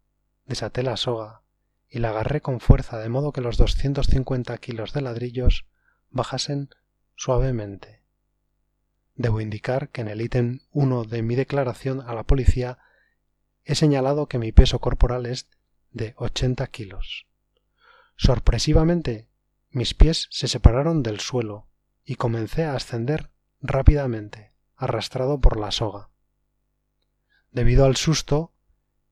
desaté 0.46 0.82
la 0.82 0.96
soga 0.96 1.42
y 1.90 1.98
la 1.98 2.08
agarré 2.08 2.40
con 2.40 2.60
fuerza 2.60 2.98
de 2.98 3.10
modo 3.10 3.32
que 3.32 3.42
los 3.42 3.58
250 3.58 4.56
kilos 4.58 4.94
de 4.94 5.02
ladrillos 5.02 5.66
bajasen 6.10 6.70
suavemente 7.16 8.04
Debo 9.16 9.40
indicar 9.40 9.90
que 9.90 10.00
en 10.00 10.08
el 10.08 10.20
ítem 10.20 10.60
1 10.72 11.04
de 11.04 11.22
mi 11.22 11.36
declaración 11.36 12.00
a 12.00 12.14
la 12.14 12.24
policía 12.24 12.78
he 13.64 13.74
señalado 13.74 14.26
que 14.26 14.38
mi 14.38 14.50
peso 14.50 14.80
corporal 14.80 15.26
es 15.26 15.48
de 15.92 16.14
80 16.16 16.66
kilos. 16.68 17.26
Sorpresivamente, 18.16 19.28
mis 19.74 19.92
pies 19.92 20.28
se 20.30 20.48
separaron 20.48 21.02
del 21.02 21.20
suelo 21.20 21.66
y 22.04 22.14
comencé 22.14 22.64
a 22.64 22.74
ascender 22.74 23.30
rápidamente, 23.60 24.52
arrastrado 24.76 25.40
por 25.40 25.58
la 25.58 25.72
soga. 25.72 26.10
Debido 27.50 27.84
al 27.84 27.96
susto, 27.96 28.52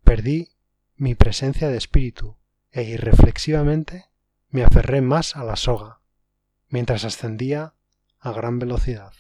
perdí 0.05 0.51
mi 0.97 1.15
presencia 1.15 1.69
de 1.69 1.77
espíritu 1.77 2.37
e 2.71 2.85
irreflexivamente 2.85 4.07
me 4.51 4.63
aferré 4.63 5.01
más 5.01 5.35
a 5.37 5.45
la 5.45 5.57
soga, 5.57 6.01
mientras 6.69 7.05
ascendía 7.05 7.75
a 8.19 8.33
gran 8.33 8.59
velocidad. 8.59 9.13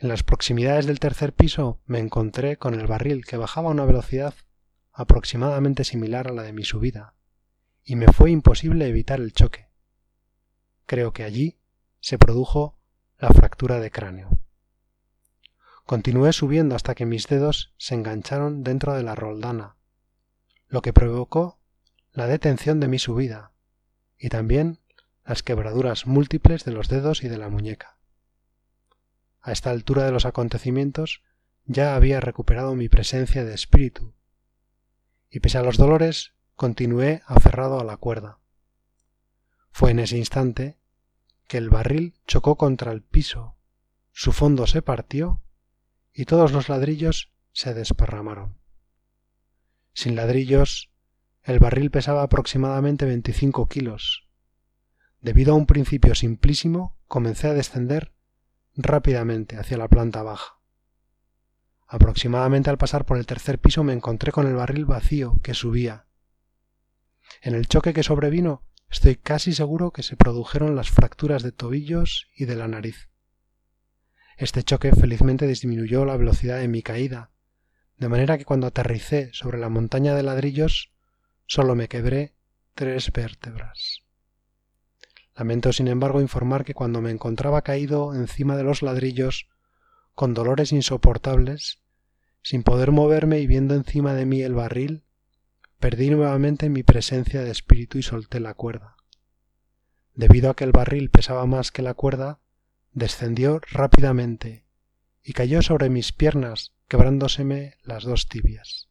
En 0.00 0.08
las 0.08 0.22
proximidades 0.22 0.86
del 0.86 0.98
tercer 0.98 1.32
piso 1.32 1.80
me 1.86 1.98
encontré 1.98 2.58
con 2.58 2.74
el 2.74 2.86
barril 2.86 3.24
que 3.24 3.36
bajaba 3.36 3.68
a 3.68 3.72
una 3.72 3.84
velocidad 3.84 4.34
aproximadamente 4.92 5.84
similar 5.84 6.28
a 6.28 6.32
la 6.32 6.42
de 6.42 6.52
mi 6.52 6.64
subida, 6.64 7.14
y 7.84 7.96
me 7.96 8.08
fue 8.08 8.30
imposible 8.30 8.86
evitar 8.86 9.20
el 9.20 9.32
choque. 9.32 9.63
Creo 10.86 11.12
que 11.12 11.24
allí 11.24 11.58
se 12.00 12.18
produjo 12.18 12.76
la 13.18 13.30
fractura 13.30 13.80
de 13.80 13.90
cráneo. 13.90 14.28
Continué 15.86 16.32
subiendo 16.32 16.74
hasta 16.74 16.94
que 16.94 17.06
mis 17.06 17.26
dedos 17.26 17.72
se 17.76 17.94
engancharon 17.94 18.62
dentro 18.64 18.94
de 18.94 19.02
la 19.02 19.14
roldana, 19.14 19.76
lo 20.68 20.82
que 20.82 20.92
provocó 20.92 21.58
la 22.12 22.26
detención 22.26 22.80
de 22.80 22.88
mi 22.88 22.98
subida 22.98 23.52
y 24.18 24.28
también 24.28 24.78
las 25.24 25.42
quebraduras 25.42 26.06
múltiples 26.06 26.64
de 26.64 26.72
los 26.72 26.88
dedos 26.88 27.24
y 27.24 27.28
de 27.28 27.38
la 27.38 27.48
muñeca. 27.48 27.98
A 29.40 29.52
esta 29.52 29.70
altura 29.70 30.04
de 30.04 30.12
los 30.12 30.26
acontecimientos 30.26 31.22
ya 31.64 31.96
había 31.96 32.20
recuperado 32.20 32.74
mi 32.74 32.88
presencia 32.88 33.44
de 33.44 33.54
espíritu, 33.54 34.14
y 35.30 35.40
pese 35.40 35.58
a 35.58 35.62
los 35.62 35.76
dolores 35.76 36.32
continué 36.56 37.22
aferrado 37.26 37.80
a 37.80 37.84
la 37.84 37.96
cuerda. 37.96 38.38
Fue 39.76 39.90
en 39.90 39.98
ese 39.98 40.16
instante 40.16 40.78
que 41.48 41.58
el 41.58 41.68
barril 41.68 42.14
chocó 42.28 42.54
contra 42.54 42.92
el 42.92 43.02
piso, 43.02 43.56
su 44.12 44.30
fondo 44.30 44.68
se 44.68 44.82
partió 44.82 45.42
y 46.12 46.26
todos 46.26 46.52
los 46.52 46.68
ladrillos 46.68 47.32
se 47.50 47.74
desparramaron. 47.74 48.56
Sin 49.92 50.14
ladrillos, 50.14 50.92
el 51.42 51.58
barril 51.58 51.90
pesaba 51.90 52.22
aproximadamente 52.22 53.04
25 53.04 53.68
kilos. 53.68 54.28
Debido 55.20 55.54
a 55.54 55.56
un 55.56 55.66
principio 55.66 56.14
simplísimo, 56.14 56.96
comencé 57.08 57.48
a 57.48 57.54
descender 57.54 58.12
rápidamente 58.76 59.56
hacia 59.56 59.76
la 59.76 59.88
planta 59.88 60.22
baja. 60.22 60.60
Aproximadamente 61.88 62.70
al 62.70 62.78
pasar 62.78 63.04
por 63.06 63.16
el 63.16 63.26
tercer 63.26 63.58
piso 63.58 63.82
me 63.82 63.92
encontré 63.92 64.30
con 64.30 64.46
el 64.46 64.54
barril 64.54 64.84
vacío 64.84 65.40
que 65.42 65.52
subía. 65.52 66.06
En 67.42 67.56
el 67.56 67.66
choque 67.66 67.92
que 67.92 68.04
sobrevino 68.04 68.62
estoy 68.90 69.16
casi 69.16 69.52
seguro 69.52 69.90
que 69.90 70.02
se 70.02 70.16
produjeron 70.16 70.76
las 70.76 70.90
fracturas 70.90 71.42
de 71.42 71.52
tobillos 71.52 72.28
y 72.36 72.44
de 72.44 72.56
la 72.56 72.68
nariz. 72.68 73.08
Este 74.36 74.62
choque 74.62 74.92
felizmente 74.92 75.46
disminuyó 75.46 76.04
la 76.04 76.16
velocidad 76.16 76.58
de 76.58 76.68
mi 76.68 76.82
caída, 76.82 77.30
de 77.98 78.08
manera 78.08 78.36
que 78.38 78.44
cuando 78.44 78.66
aterricé 78.66 79.30
sobre 79.32 79.58
la 79.58 79.68
montaña 79.68 80.14
de 80.14 80.22
ladrillos 80.22 80.92
solo 81.46 81.74
me 81.74 81.88
quebré 81.88 82.34
tres 82.74 83.12
vértebras. 83.12 84.00
Lamento, 85.36 85.72
sin 85.72 85.88
embargo, 85.88 86.20
informar 86.20 86.64
que 86.64 86.74
cuando 86.74 87.00
me 87.00 87.10
encontraba 87.10 87.62
caído 87.62 88.14
encima 88.14 88.56
de 88.56 88.64
los 88.64 88.82
ladrillos, 88.82 89.48
con 90.14 90.34
dolores 90.34 90.72
insoportables, 90.72 91.80
sin 92.42 92.62
poder 92.62 92.92
moverme 92.92 93.40
y 93.40 93.46
viendo 93.46 93.74
encima 93.74 94.14
de 94.14 94.26
mí 94.26 94.42
el 94.42 94.54
barril, 94.54 95.03
perdí 95.84 96.08
nuevamente 96.08 96.70
mi 96.70 96.82
presencia 96.82 97.42
de 97.42 97.50
espíritu 97.50 97.98
y 97.98 98.02
solté 98.02 98.40
la 98.40 98.54
cuerda. 98.54 98.96
Debido 100.14 100.48
a 100.48 100.56
que 100.56 100.64
el 100.64 100.72
barril 100.72 101.10
pesaba 101.10 101.44
más 101.44 101.70
que 101.70 101.82
la 101.82 101.92
cuerda, 101.92 102.40
descendió 102.92 103.60
rápidamente 103.70 104.64
y 105.22 105.34
cayó 105.34 105.60
sobre 105.60 105.90
mis 105.90 106.10
piernas, 106.12 106.72
quebrándoseme 106.88 107.76
las 107.82 108.04
dos 108.04 108.30
tibias. 108.30 108.88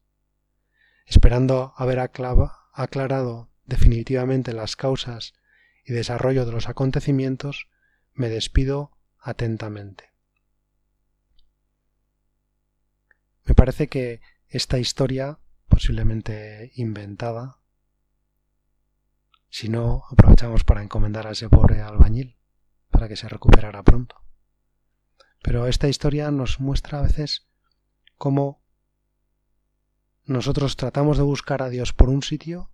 Esperando 1.08 1.73
haber 1.77 1.97
aclarado 1.97 3.49
definitivamente 3.65 4.53
las 4.53 4.75
causas 4.75 5.34
y 5.84 5.93
desarrollo 5.93 6.45
de 6.45 6.51
los 6.51 6.69
acontecimientos, 6.69 7.69
me 8.13 8.29
despido 8.29 8.91
atentamente. 9.17 10.12
Me 13.45 13.56
parece 13.56 13.88
que 13.88 14.21
esta 14.47 14.77
historia, 14.77 15.39
posiblemente 15.74 16.72
inventada, 16.76 17.58
si 19.50 19.70
no, 19.70 20.04
aprovechamos 20.12 20.64
para 20.64 20.84
encomendar 20.84 21.26
a 21.26 21.32
ese 21.32 21.50
pobre 21.50 21.82
albañil, 21.82 22.38
para 22.92 23.08
que 23.08 23.16
se 23.16 23.28
recuperara 23.28 23.82
pronto. 23.82 24.24
Pero 25.42 25.66
esta 25.66 25.88
historia 25.88 26.30
nos 26.30 26.60
muestra 26.60 27.00
a 27.00 27.02
veces 27.02 27.48
cómo 28.20 28.64
nosotros 30.26 30.78
tratamos 30.78 31.18
de 31.18 31.24
buscar 31.24 31.64
a 31.64 31.70
Dios 31.70 31.92
por 31.92 32.10
un 32.10 32.22
sitio 32.22 32.72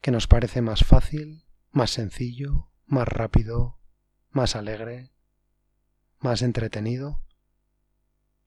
que 0.00 0.12
nos 0.12 0.28
parece 0.28 0.62
más 0.62 0.84
fácil, 0.84 1.44
más 1.72 1.90
sencillo, 1.90 2.70
más 2.86 3.08
rápido, 3.08 3.80
más 4.30 4.54
alegre, 4.54 5.10
más 6.20 6.40
entretenido, 6.42 7.24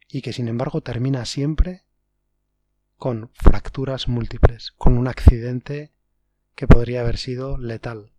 y 0.08 0.22
que 0.22 0.32
sin 0.32 0.48
embargo 0.48 0.80
termina 0.80 1.26
siempre 1.26 1.87
con 2.98 3.30
fracturas 3.34 4.08
múltiples, 4.08 4.72
con 4.78 4.98
un 4.98 5.08
accidente 5.08 5.92
que 6.56 6.68
podría 6.68 7.02
haber 7.02 7.18
sido 7.18 7.58
letal. 7.58 8.12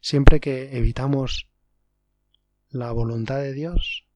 Siempre 0.00 0.40
que 0.40 0.76
evitamos 0.76 1.48
la 2.68 2.92
voluntad 2.92 3.38
de 3.38 3.52
Dios, 3.52 4.06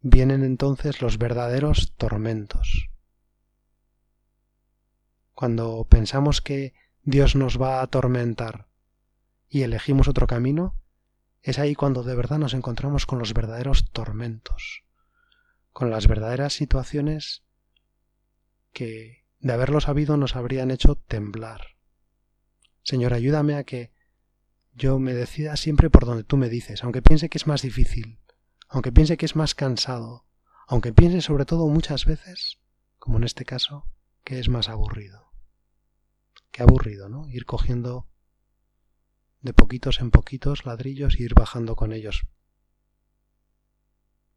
vienen 0.00 0.44
entonces 0.44 1.02
los 1.02 1.18
verdaderos 1.18 1.92
tormentos. 1.96 2.88
Cuando 5.34 5.84
pensamos 5.88 6.40
que 6.40 6.74
Dios 7.02 7.36
nos 7.36 7.60
va 7.60 7.78
a 7.78 7.82
atormentar 7.82 8.68
y 9.48 9.62
elegimos 9.62 10.08
otro 10.08 10.26
camino, 10.26 10.74
es 11.42 11.58
ahí 11.58 11.74
cuando 11.74 12.02
de 12.02 12.14
verdad 12.14 12.38
nos 12.38 12.54
encontramos 12.54 13.06
con 13.06 13.18
los 13.18 13.34
verdaderos 13.34 13.90
tormentos, 13.90 14.84
con 15.78 15.90
las 15.90 16.08
verdaderas 16.08 16.54
situaciones 16.54 17.44
que 18.72 19.24
de 19.38 19.52
haberlo 19.52 19.80
sabido 19.80 20.16
nos 20.16 20.34
habrían 20.34 20.72
hecho 20.72 20.96
temblar. 20.96 21.76
Señor, 22.82 23.14
ayúdame 23.14 23.54
a 23.54 23.62
que 23.62 23.92
yo 24.72 24.98
me 24.98 25.14
decida 25.14 25.56
siempre 25.56 25.88
por 25.88 26.04
donde 26.04 26.24
tú 26.24 26.36
me 26.36 26.48
dices, 26.48 26.82
aunque 26.82 27.00
piense 27.00 27.28
que 27.28 27.38
es 27.38 27.46
más 27.46 27.62
difícil, 27.62 28.18
aunque 28.68 28.90
piense 28.90 29.16
que 29.16 29.24
es 29.24 29.36
más 29.36 29.54
cansado, 29.54 30.26
aunque 30.66 30.92
piense 30.92 31.20
sobre 31.20 31.44
todo 31.44 31.68
muchas 31.68 32.06
veces, 32.06 32.58
como 32.98 33.18
en 33.18 33.22
este 33.22 33.44
caso, 33.44 33.86
que 34.24 34.40
es 34.40 34.48
más 34.48 34.68
aburrido. 34.68 35.30
Qué 36.50 36.64
aburrido, 36.64 37.08
¿no? 37.08 37.28
Ir 37.28 37.46
cogiendo 37.46 38.08
de 39.42 39.52
poquitos 39.52 40.00
en 40.00 40.10
poquitos 40.10 40.66
ladrillos 40.66 41.20
y 41.20 41.22
ir 41.22 41.34
bajando 41.34 41.76
con 41.76 41.92
ellos. 41.92 42.26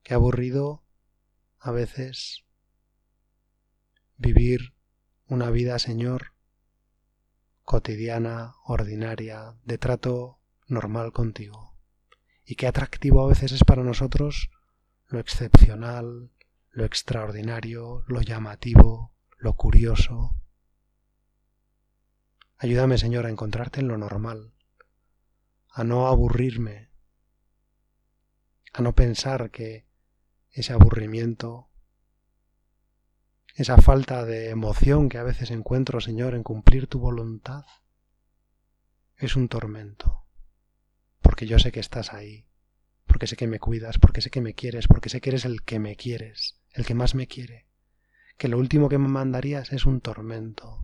Qué 0.04 0.14
aburrido 0.14 0.84
a 1.62 1.72
veces 1.72 2.44
vivir 4.18 4.74
una 5.28 5.52
vida, 5.52 5.78
Señor, 5.78 6.34
cotidiana, 7.64 8.56
ordinaria, 8.66 9.56
de 9.64 9.78
trato 9.78 10.40
normal 10.68 11.12
contigo. 11.12 11.78
Y 12.44 12.56
qué 12.56 12.66
atractivo 12.66 13.24
a 13.24 13.28
veces 13.28 13.52
es 13.52 13.64
para 13.64 13.84
nosotros 13.84 14.50
lo 15.08 15.20
excepcional, 15.20 16.32
lo 16.72 16.84
extraordinario, 16.84 18.04
lo 18.08 18.22
llamativo, 18.22 19.14
lo 19.38 19.54
curioso. 19.54 20.36
Ayúdame, 22.58 22.98
Señor, 22.98 23.28
a 23.28 23.30
encontrarte 23.30 23.82
en 23.82 23.88
lo 23.88 23.98
normal, 23.98 24.52
a 25.70 25.84
no 25.84 26.08
aburrirme, 26.08 26.90
a 28.74 28.82
no 28.82 28.94
pensar 28.94 29.52
que 29.52 29.91
ese 30.52 30.74
aburrimiento, 30.74 31.70
esa 33.56 33.78
falta 33.78 34.26
de 34.26 34.50
emoción 34.50 35.10
que 35.10 35.18
a 35.18 35.24
veces 35.24 35.52
encuentro, 35.52 36.02
Señor, 36.02 36.36
en 36.36 36.44
cumplir 36.44 36.88
tu 36.88 37.00
voluntad, 37.00 37.66
es 39.18 39.36
un 39.36 39.48
tormento, 39.48 40.26
porque 41.22 41.46
yo 41.46 41.60
sé 41.60 41.72
que 41.72 41.80
estás 41.80 42.14
ahí, 42.14 42.48
porque 43.06 43.28
sé 43.28 43.36
que 43.36 43.48
me 43.48 43.60
cuidas, 43.60 43.98
porque 43.98 44.22
sé 44.22 44.30
que 44.30 44.42
me 44.42 44.54
quieres, 44.54 44.88
porque 44.88 45.10
sé 45.10 45.22
que 45.22 45.30
eres 45.30 45.46
el 45.46 45.64
que 45.64 45.80
me 45.80 45.96
quieres, 45.96 46.60
el 46.72 46.86
que 46.86 46.96
más 46.96 47.14
me 47.14 47.28
quiere, 47.28 47.68
que 48.38 48.48
lo 48.48 48.58
último 48.58 48.90
que 48.90 48.98
me 48.98 49.08
mandarías 49.08 49.72
es 49.72 49.86
un 49.86 50.02
tormento. 50.02 50.84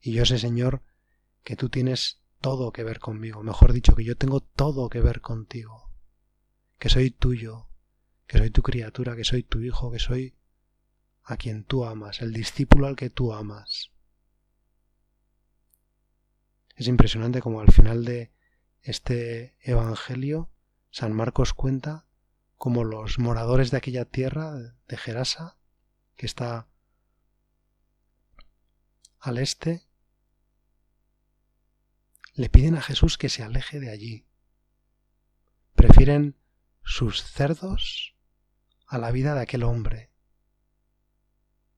Y 0.00 0.12
yo 0.12 0.24
sé, 0.24 0.38
Señor, 0.38 0.82
que 1.42 1.56
tú 1.56 1.68
tienes 1.68 2.22
todo 2.40 2.72
que 2.72 2.84
ver 2.84 2.98
conmigo, 2.98 3.42
mejor 3.42 3.72
dicho, 3.72 3.94
que 3.94 4.04
yo 4.04 4.16
tengo 4.16 4.40
todo 4.40 4.88
que 4.88 5.00
ver 5.00 5.20
contigo, 5.20 5.90
que 6.78 6.88
soy 6.88 7.10
tuyo, 7.10 7.68
que 8.26 8.38
soy 8.38 8.50
tu 8.50 8.62
criatura, 8.62 9.16
que 9.16 9.24
soy 9.24 9.42
tu 9.42 9.60
hijo, 9.60 9.90
que 9.90 9.98
soy 9.98 10.34
a 11.22 11.36
quien 11.36 11.64
tú 11.64 11.84
amas, 11.84 12.22
el 12.22 12.32
discípulo 12.32 12.86
al 12.86 12.96
que 12.96 13.10
tú 13.10 13.32
amas. 13.32 13.90
Es 16.76 16.88
impresionante 16.88 17.40
como 17.40 17.60
al 17.60 17.72
final 17.72 18.04
de 18.04 18.30
este 18.82 19.56
Evangelio 19.60 20.50
San 20.90 21.12
Marcos 21.12 21.52
cuenta 21.52 22.06
como 22.56 22.84
los 22.84 23.18
moradores 23.18 23.70
de 23.70 23.76
aquella 23.76 24.04
tierra 24.04 24.54
de 24.54 24.96
Gerasa, 24.96 25.56
que 26.16 26.26
está 26.26 26.68
al 29.18 29.38
este, 29.38 29.82
le 32.34 32.48
piden 32.48 32.76
a 32.76 32.82
Jesús 32.82 33.18
que 33.18 33.28
se 33.28 33.42
aleje 33.42 33.80
de 33.80 33.90
allí. 33.90 34.26
Prefieren 35.74 36.36
sus 36.82 37.22
cerdos 37.22 38.15
a 38.86 38.98
la 38.98 39.10
vida 39.10 39.34
de 39.34 39.40
aquel 39.40 39.62
hombre. 39.62 40.10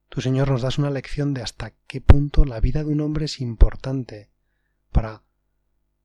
Tu 0.09 0.21
Señor 0.21 0.49
nos 0.49 0.61
das 0.61 0.77
una 0.77 0.89
lección 0.89 1.33
de 1.33 1.41
hasta 1.41 1.71
qué 1.87 2.01
punto 2.01 2.45
la 2.45 2.59
vida 2.59 2.83
de 2.83 2.91
un 2.91 3.01
hombre 3.01 3.25
es 3.25 3.41
importante 3.41 4.31
para 4.91 5.23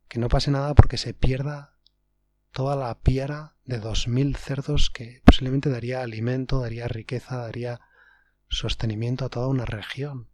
que 0.09 0.19
no 0.19 0.29
pase 0.29 0.51
nada 0.51 0.75
porque 0.75 0.99
se 0.99 1.15
pierda 1.15 1.79
toda 2.51 2.77
la 2.77 3.01
piara 3.01 3.57
de 3.65 3.81
dos 3.81 4.09
mil 4.09 4.37
cerdos 4.37 4.91
que 4.91 5.23
posiblemente 5.25 5.71
daría 5.71 6.03
alimento, 6.03 6.61
daría 6.61 6.87
riqueza, 6.87 7.39
daría 7.39 7.81
sostenimiento 8.49 9.25
a 9.25 9.29
toda 9.31 9.49
una 9.49 9.65
región. 9.65 10.29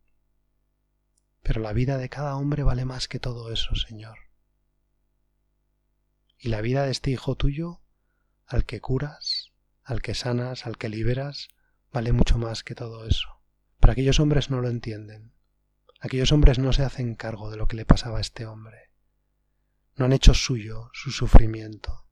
Pero 1.43 1.61
la 1.61 1.73
vida 1.73 1.97
de 1.97 2.09
cada 2.09 2.37
hombre 2.37 2.63
vale 2.63 2.85
más 2.85 3.09
que 3.09 3.19
todo 3.19 3.53
eso, 3.53 3.75
Señor. 3.75 4.19
Y 6.39 6.49
la 6.49 6.61
vida 6.61 6.85
de 6.85 6.91
este 6.91 7.11
hijo 7.11 7.37
tuyo, 7.37 7.81
al 8.47 8.65
que 8.65 8.81
curas, 8.81 9.50
al 9.91 10.03
que 10.03 10.15
sanas, 10.15 10.67
al 10.67 10.79
que 10.79 10.89
liberas, 10.89 11.49
vale 11.93 12.13
mucho 12.13 12.39
más 12.39 12.63
que 12.63 12.75
todo 12.75 13.07
eso. 13.07 13.29
Pero 13.81 13.93
aquellos 13.93 14.21
hombres 14.21 14.51
no 14.51 14.61
lo 14.61 14.69
entienden. 14.69 15.33
Aquellos 16.01 16.31
hombres 16.33 16.59
no 16.59 16.73
se 16.73 16.85
hacen 16.85 17.15
cargo 17.17 17.51
de 17.51 17.57
lo 17.57 17.67
que 17.67 17.77
le 17.77 17.85
pasaba 17.85 18.19
a 18.19 18.21
este 18.21 18.47
hombre. 18.47 18.91
No 19.97 20.05
han 20.05 20.13
hecho 20.13 20.33
suyo 20.33 20.91
su 20.93 21.11
sufrimiento. 21.11 22.07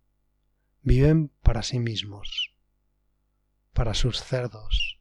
Viven 0.83 1.29
para 1.43 1.63
sí 1.63 1.79
mismos, 1.79 2.55
para 3.73 3.95
sus 3.95 4.23
cerdos. 4.23 5.01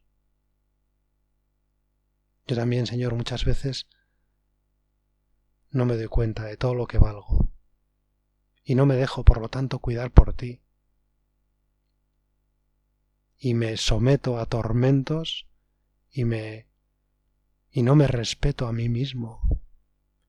Yo 2.46 2.56
también, 2.56 2.86
Señor, 2.86 3.14
muchas 3.14 3.44
veces 3.44 3.88
no 5.70 5.84
me 5.84 5.96
doy 5.96 6.06
cuenta 6.06 6.44
de 6.44 6.56
todo 6.56 6.74
lo 6.74 6.86
que 6.86 6.98
valgo 6.98 7.50
y 8.62 8.74
no 8.74 8.86
me 8.86 8.96
dejo, 8.96 9.24
por 9.24 9.40
lo 9.40 9.48
tanto, 9.48 9.80
cuidar 9.80 10.10
por 10.12 10.32
ti. 10.34 10.60
Y 13.38 13.54
me 13.54 13.76
someto 13.76 14.38
a 14.38 14.46
tormentos 14.46 15.46
y 16.10 16.24
me 16.24 16.66
y 17.70 17.82
no 17.82 17.94
me 17.94 18.08
respeto 18.08 18.66
a 18.66 18.72
mí 18.72 18.88
mismo 18.88 19.40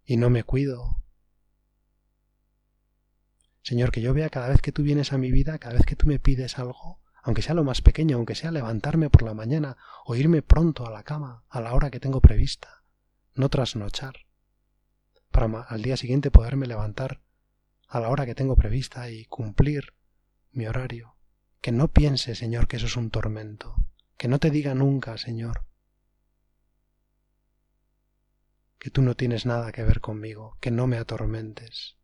y 0.06 0.18
no 0.18 0.30
me 0.30 0.44
cuido. 0.44 1.02
Señor, 3.62 3.92
que 3.92 4.02
yo 4.02 4.14
vea 4.14 4.30
cada 4.30 4.50
vez 4.50 4.62
que 4.62 4.72
tú 4.72 4.84
vienes 4.84 5.14
a 5.14 5.18
mi 5.18 5.32
vida, 5.32 5.58
cada 5.58 5.76
vez 5.76 5.86
que 5.86 5.96
tú 5.96 6.08
me 6.08 6.20
pides 6.20 6.60
algo, 6.60 7.02
aunque 7.24 7.42
sea 7.42 7.56
lo 7.56 7.64
más 7.64 7.82
pequeño, 7.82 8.18
aunque 8.18 8.36
sea 8.36 8.52
levantarme 8.52 9.10
por 9.10 9.24
la 9.24 9.34
mañana 9.34 9.78
o 10.06 10.16
irme 10.16 10.42
pronto 10.42 10.86
a 10.86 10.92
la 10.92 11.04
cama 11.04 11.44
a 11.50 11.62
la 11.62 11.74
hora 11.74 11.90
que 11.90 12.00
tengo 12.00 12.22
prevista, 12.22 12.84
no 13.36 13.50
trasnochar 13.50 14.16
para 15.32 15.62
al 15.62 15.82
día 15.82 15.98
siguiente 15.98 16.32
poderme 16.32 16.68
levantar 16.68 17.22
a 17.88 18.00
la 18.00 18.10
hora 18.10 18.26
que 18.26 18.36
tengo 18.36 18.56
prevista 18.56 19.10
y 19.10 19.26
cumplir 19.26 19.94
mi 20.52 20.68
horario. 20.68 21.16
Que 21.62 21.72
no 21.72 21.90
piense, 21.90 22.36
Señor, 22.36 22.68
que 22.68 22.78
eso 22.78 22.86
es 22.86 22.96
un 22.96 23.10
tormento. 23.10 23.76
Que 24.18 24.28
no 24.28 24.40
te 24.40 24.50
diga 24.50 24.74
nunca, 24.74 25.18
Señor, 25.18 25.66
que 28.80 28.90
tú 28.90 29.02
no 29.02 29.16
tienes 29.16 29.46
nada 29.46 29.72
que 29.72 29.84
ver 29.84 30.00
conmigo, 30.00 30.58
que 30.62 30.72
no 30.72 30.88
me 30.88 30.98
atormentes. 30.98 31.98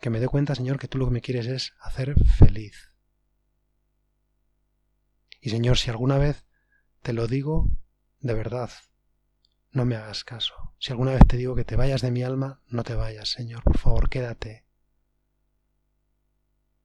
Que 0.00 0.10
me 0.10 0.20
dé 0.20 0.28
cuenta, 0.28 0.54
Señor, 0.54 0.78
que 0.78 0.88
tú 0.88 0.98
lo 0.98 1.06
que 1.06 1.12
me 1.12 1.20
quieres 1.20 1.46
es 1.46 1.74
hacer 1.80 2.14
feliz. 2.38 2.92
Y 5.40 5.50
Señor, 5.50 5.76
si 5.76 5.90
alguna 5.90 6.18
vez 6.18 6.44
te 7.02 7.12
lo 7.12 7.26
digo, 7.26 7.68
de 8.20 8.34
verdad, 8.34 8.70
no 9.72 9.84
me 9.84 9.96
hagas 9.96 10.22
caso. 10.22 10.54
Si 10.78 10.92
alguna 10.92 11.12
vez 11.12 11.26
te 11.26 11.36
digo 11.36 11.56
que 11.56 11.64
te 11.64 11.76
vayas 11.76 12.00
de 12.00 12.12
mi 12.12 12.22
alma, 12.22 12.62
no 12.68 12.84
te 12.84 12.94
vayas, 12.94 13.28
Señor, 13.28 13.64
por 13.64 13.78
favor, 13.78 14.08
quédate. 14.08 14.64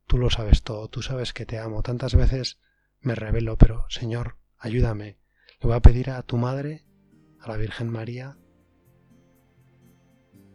Tú 0.07 0.17
lo 0.17 0.29
sabes 0.29 0.63
todo, 0.63 0.87
tú 0.87 1.01
sabes 1.01 1.33
que 1.33 1.45
te 1.45 1.59
amo. 1.59 1.83
Tantas 1.83 2.15
veces 2.15 2.59
me 3.01 3.15
revelo, 3.15 3.57
pero, 3.57 3.85
Señor, 3.89 4.37
ayúdame. 4.57 5.17
Le 5.59 5.67
voy 5.67 5.75
a 5.75 5.81
pedir 5.81 6.09
a 6.09 6.21
tu 6.23 6.37
madre, 6.37 6.85
a 7.39 7.49
la 7.49 7.57
Virgen 7.57 7.89
María, 7.89 8.37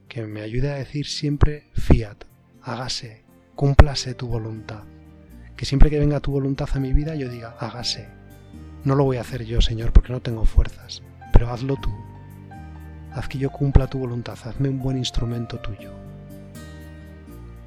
que 0.08 0.26
me 0.26 0.42
ayude 0.42 0.70
a 0.70 0.76
decir 0.76 1.06
siempre 1.06 1.70
fiat, 1.74 2.24
hágase, 2.62 3.24
cúmplase 3.54 4.14
tu 4.14 4.26
voluntad. 4.26 4.84
Que 5.56 5.64
siempre 5.64 5.90
que 5.90 5.98
venga 5.98 6.20
tu 6.20 6.32
voluntad 6.32 6.68
a 6.72 6.80
mi 6.80 6.92
vida 6.92 7.14
yo 7.14 7.28
diga, 7.28 7.56
hágase. 7.58 8.08
No 8.84 8.94
lo 8.94 9.04
voy 9.04 9.18
a 9.18 9.20
hacer 9.20 9.44
yo, 9.44 9.60
Señor, 9.60 9.92
porque 9.92 10.12
no 10.12 10.20
tengo 10.20 10.44
fuerzas, 10.44 11.02
pero 11.32 11.50
hazlo 11.50 11.76
tú 11.76 11.90
haz 13.14 13.28
que 13.28 13.38
yo 13.38 13.50
cumpla 13.50 13.86
tu 13.86 13.98
voluntad, 13.98 14.38
hazme 14.44 14.68
un 14.68 14.78
buen 14.78 14.96
instrumento 14.96 15.58
tuyo. 15.58 15.92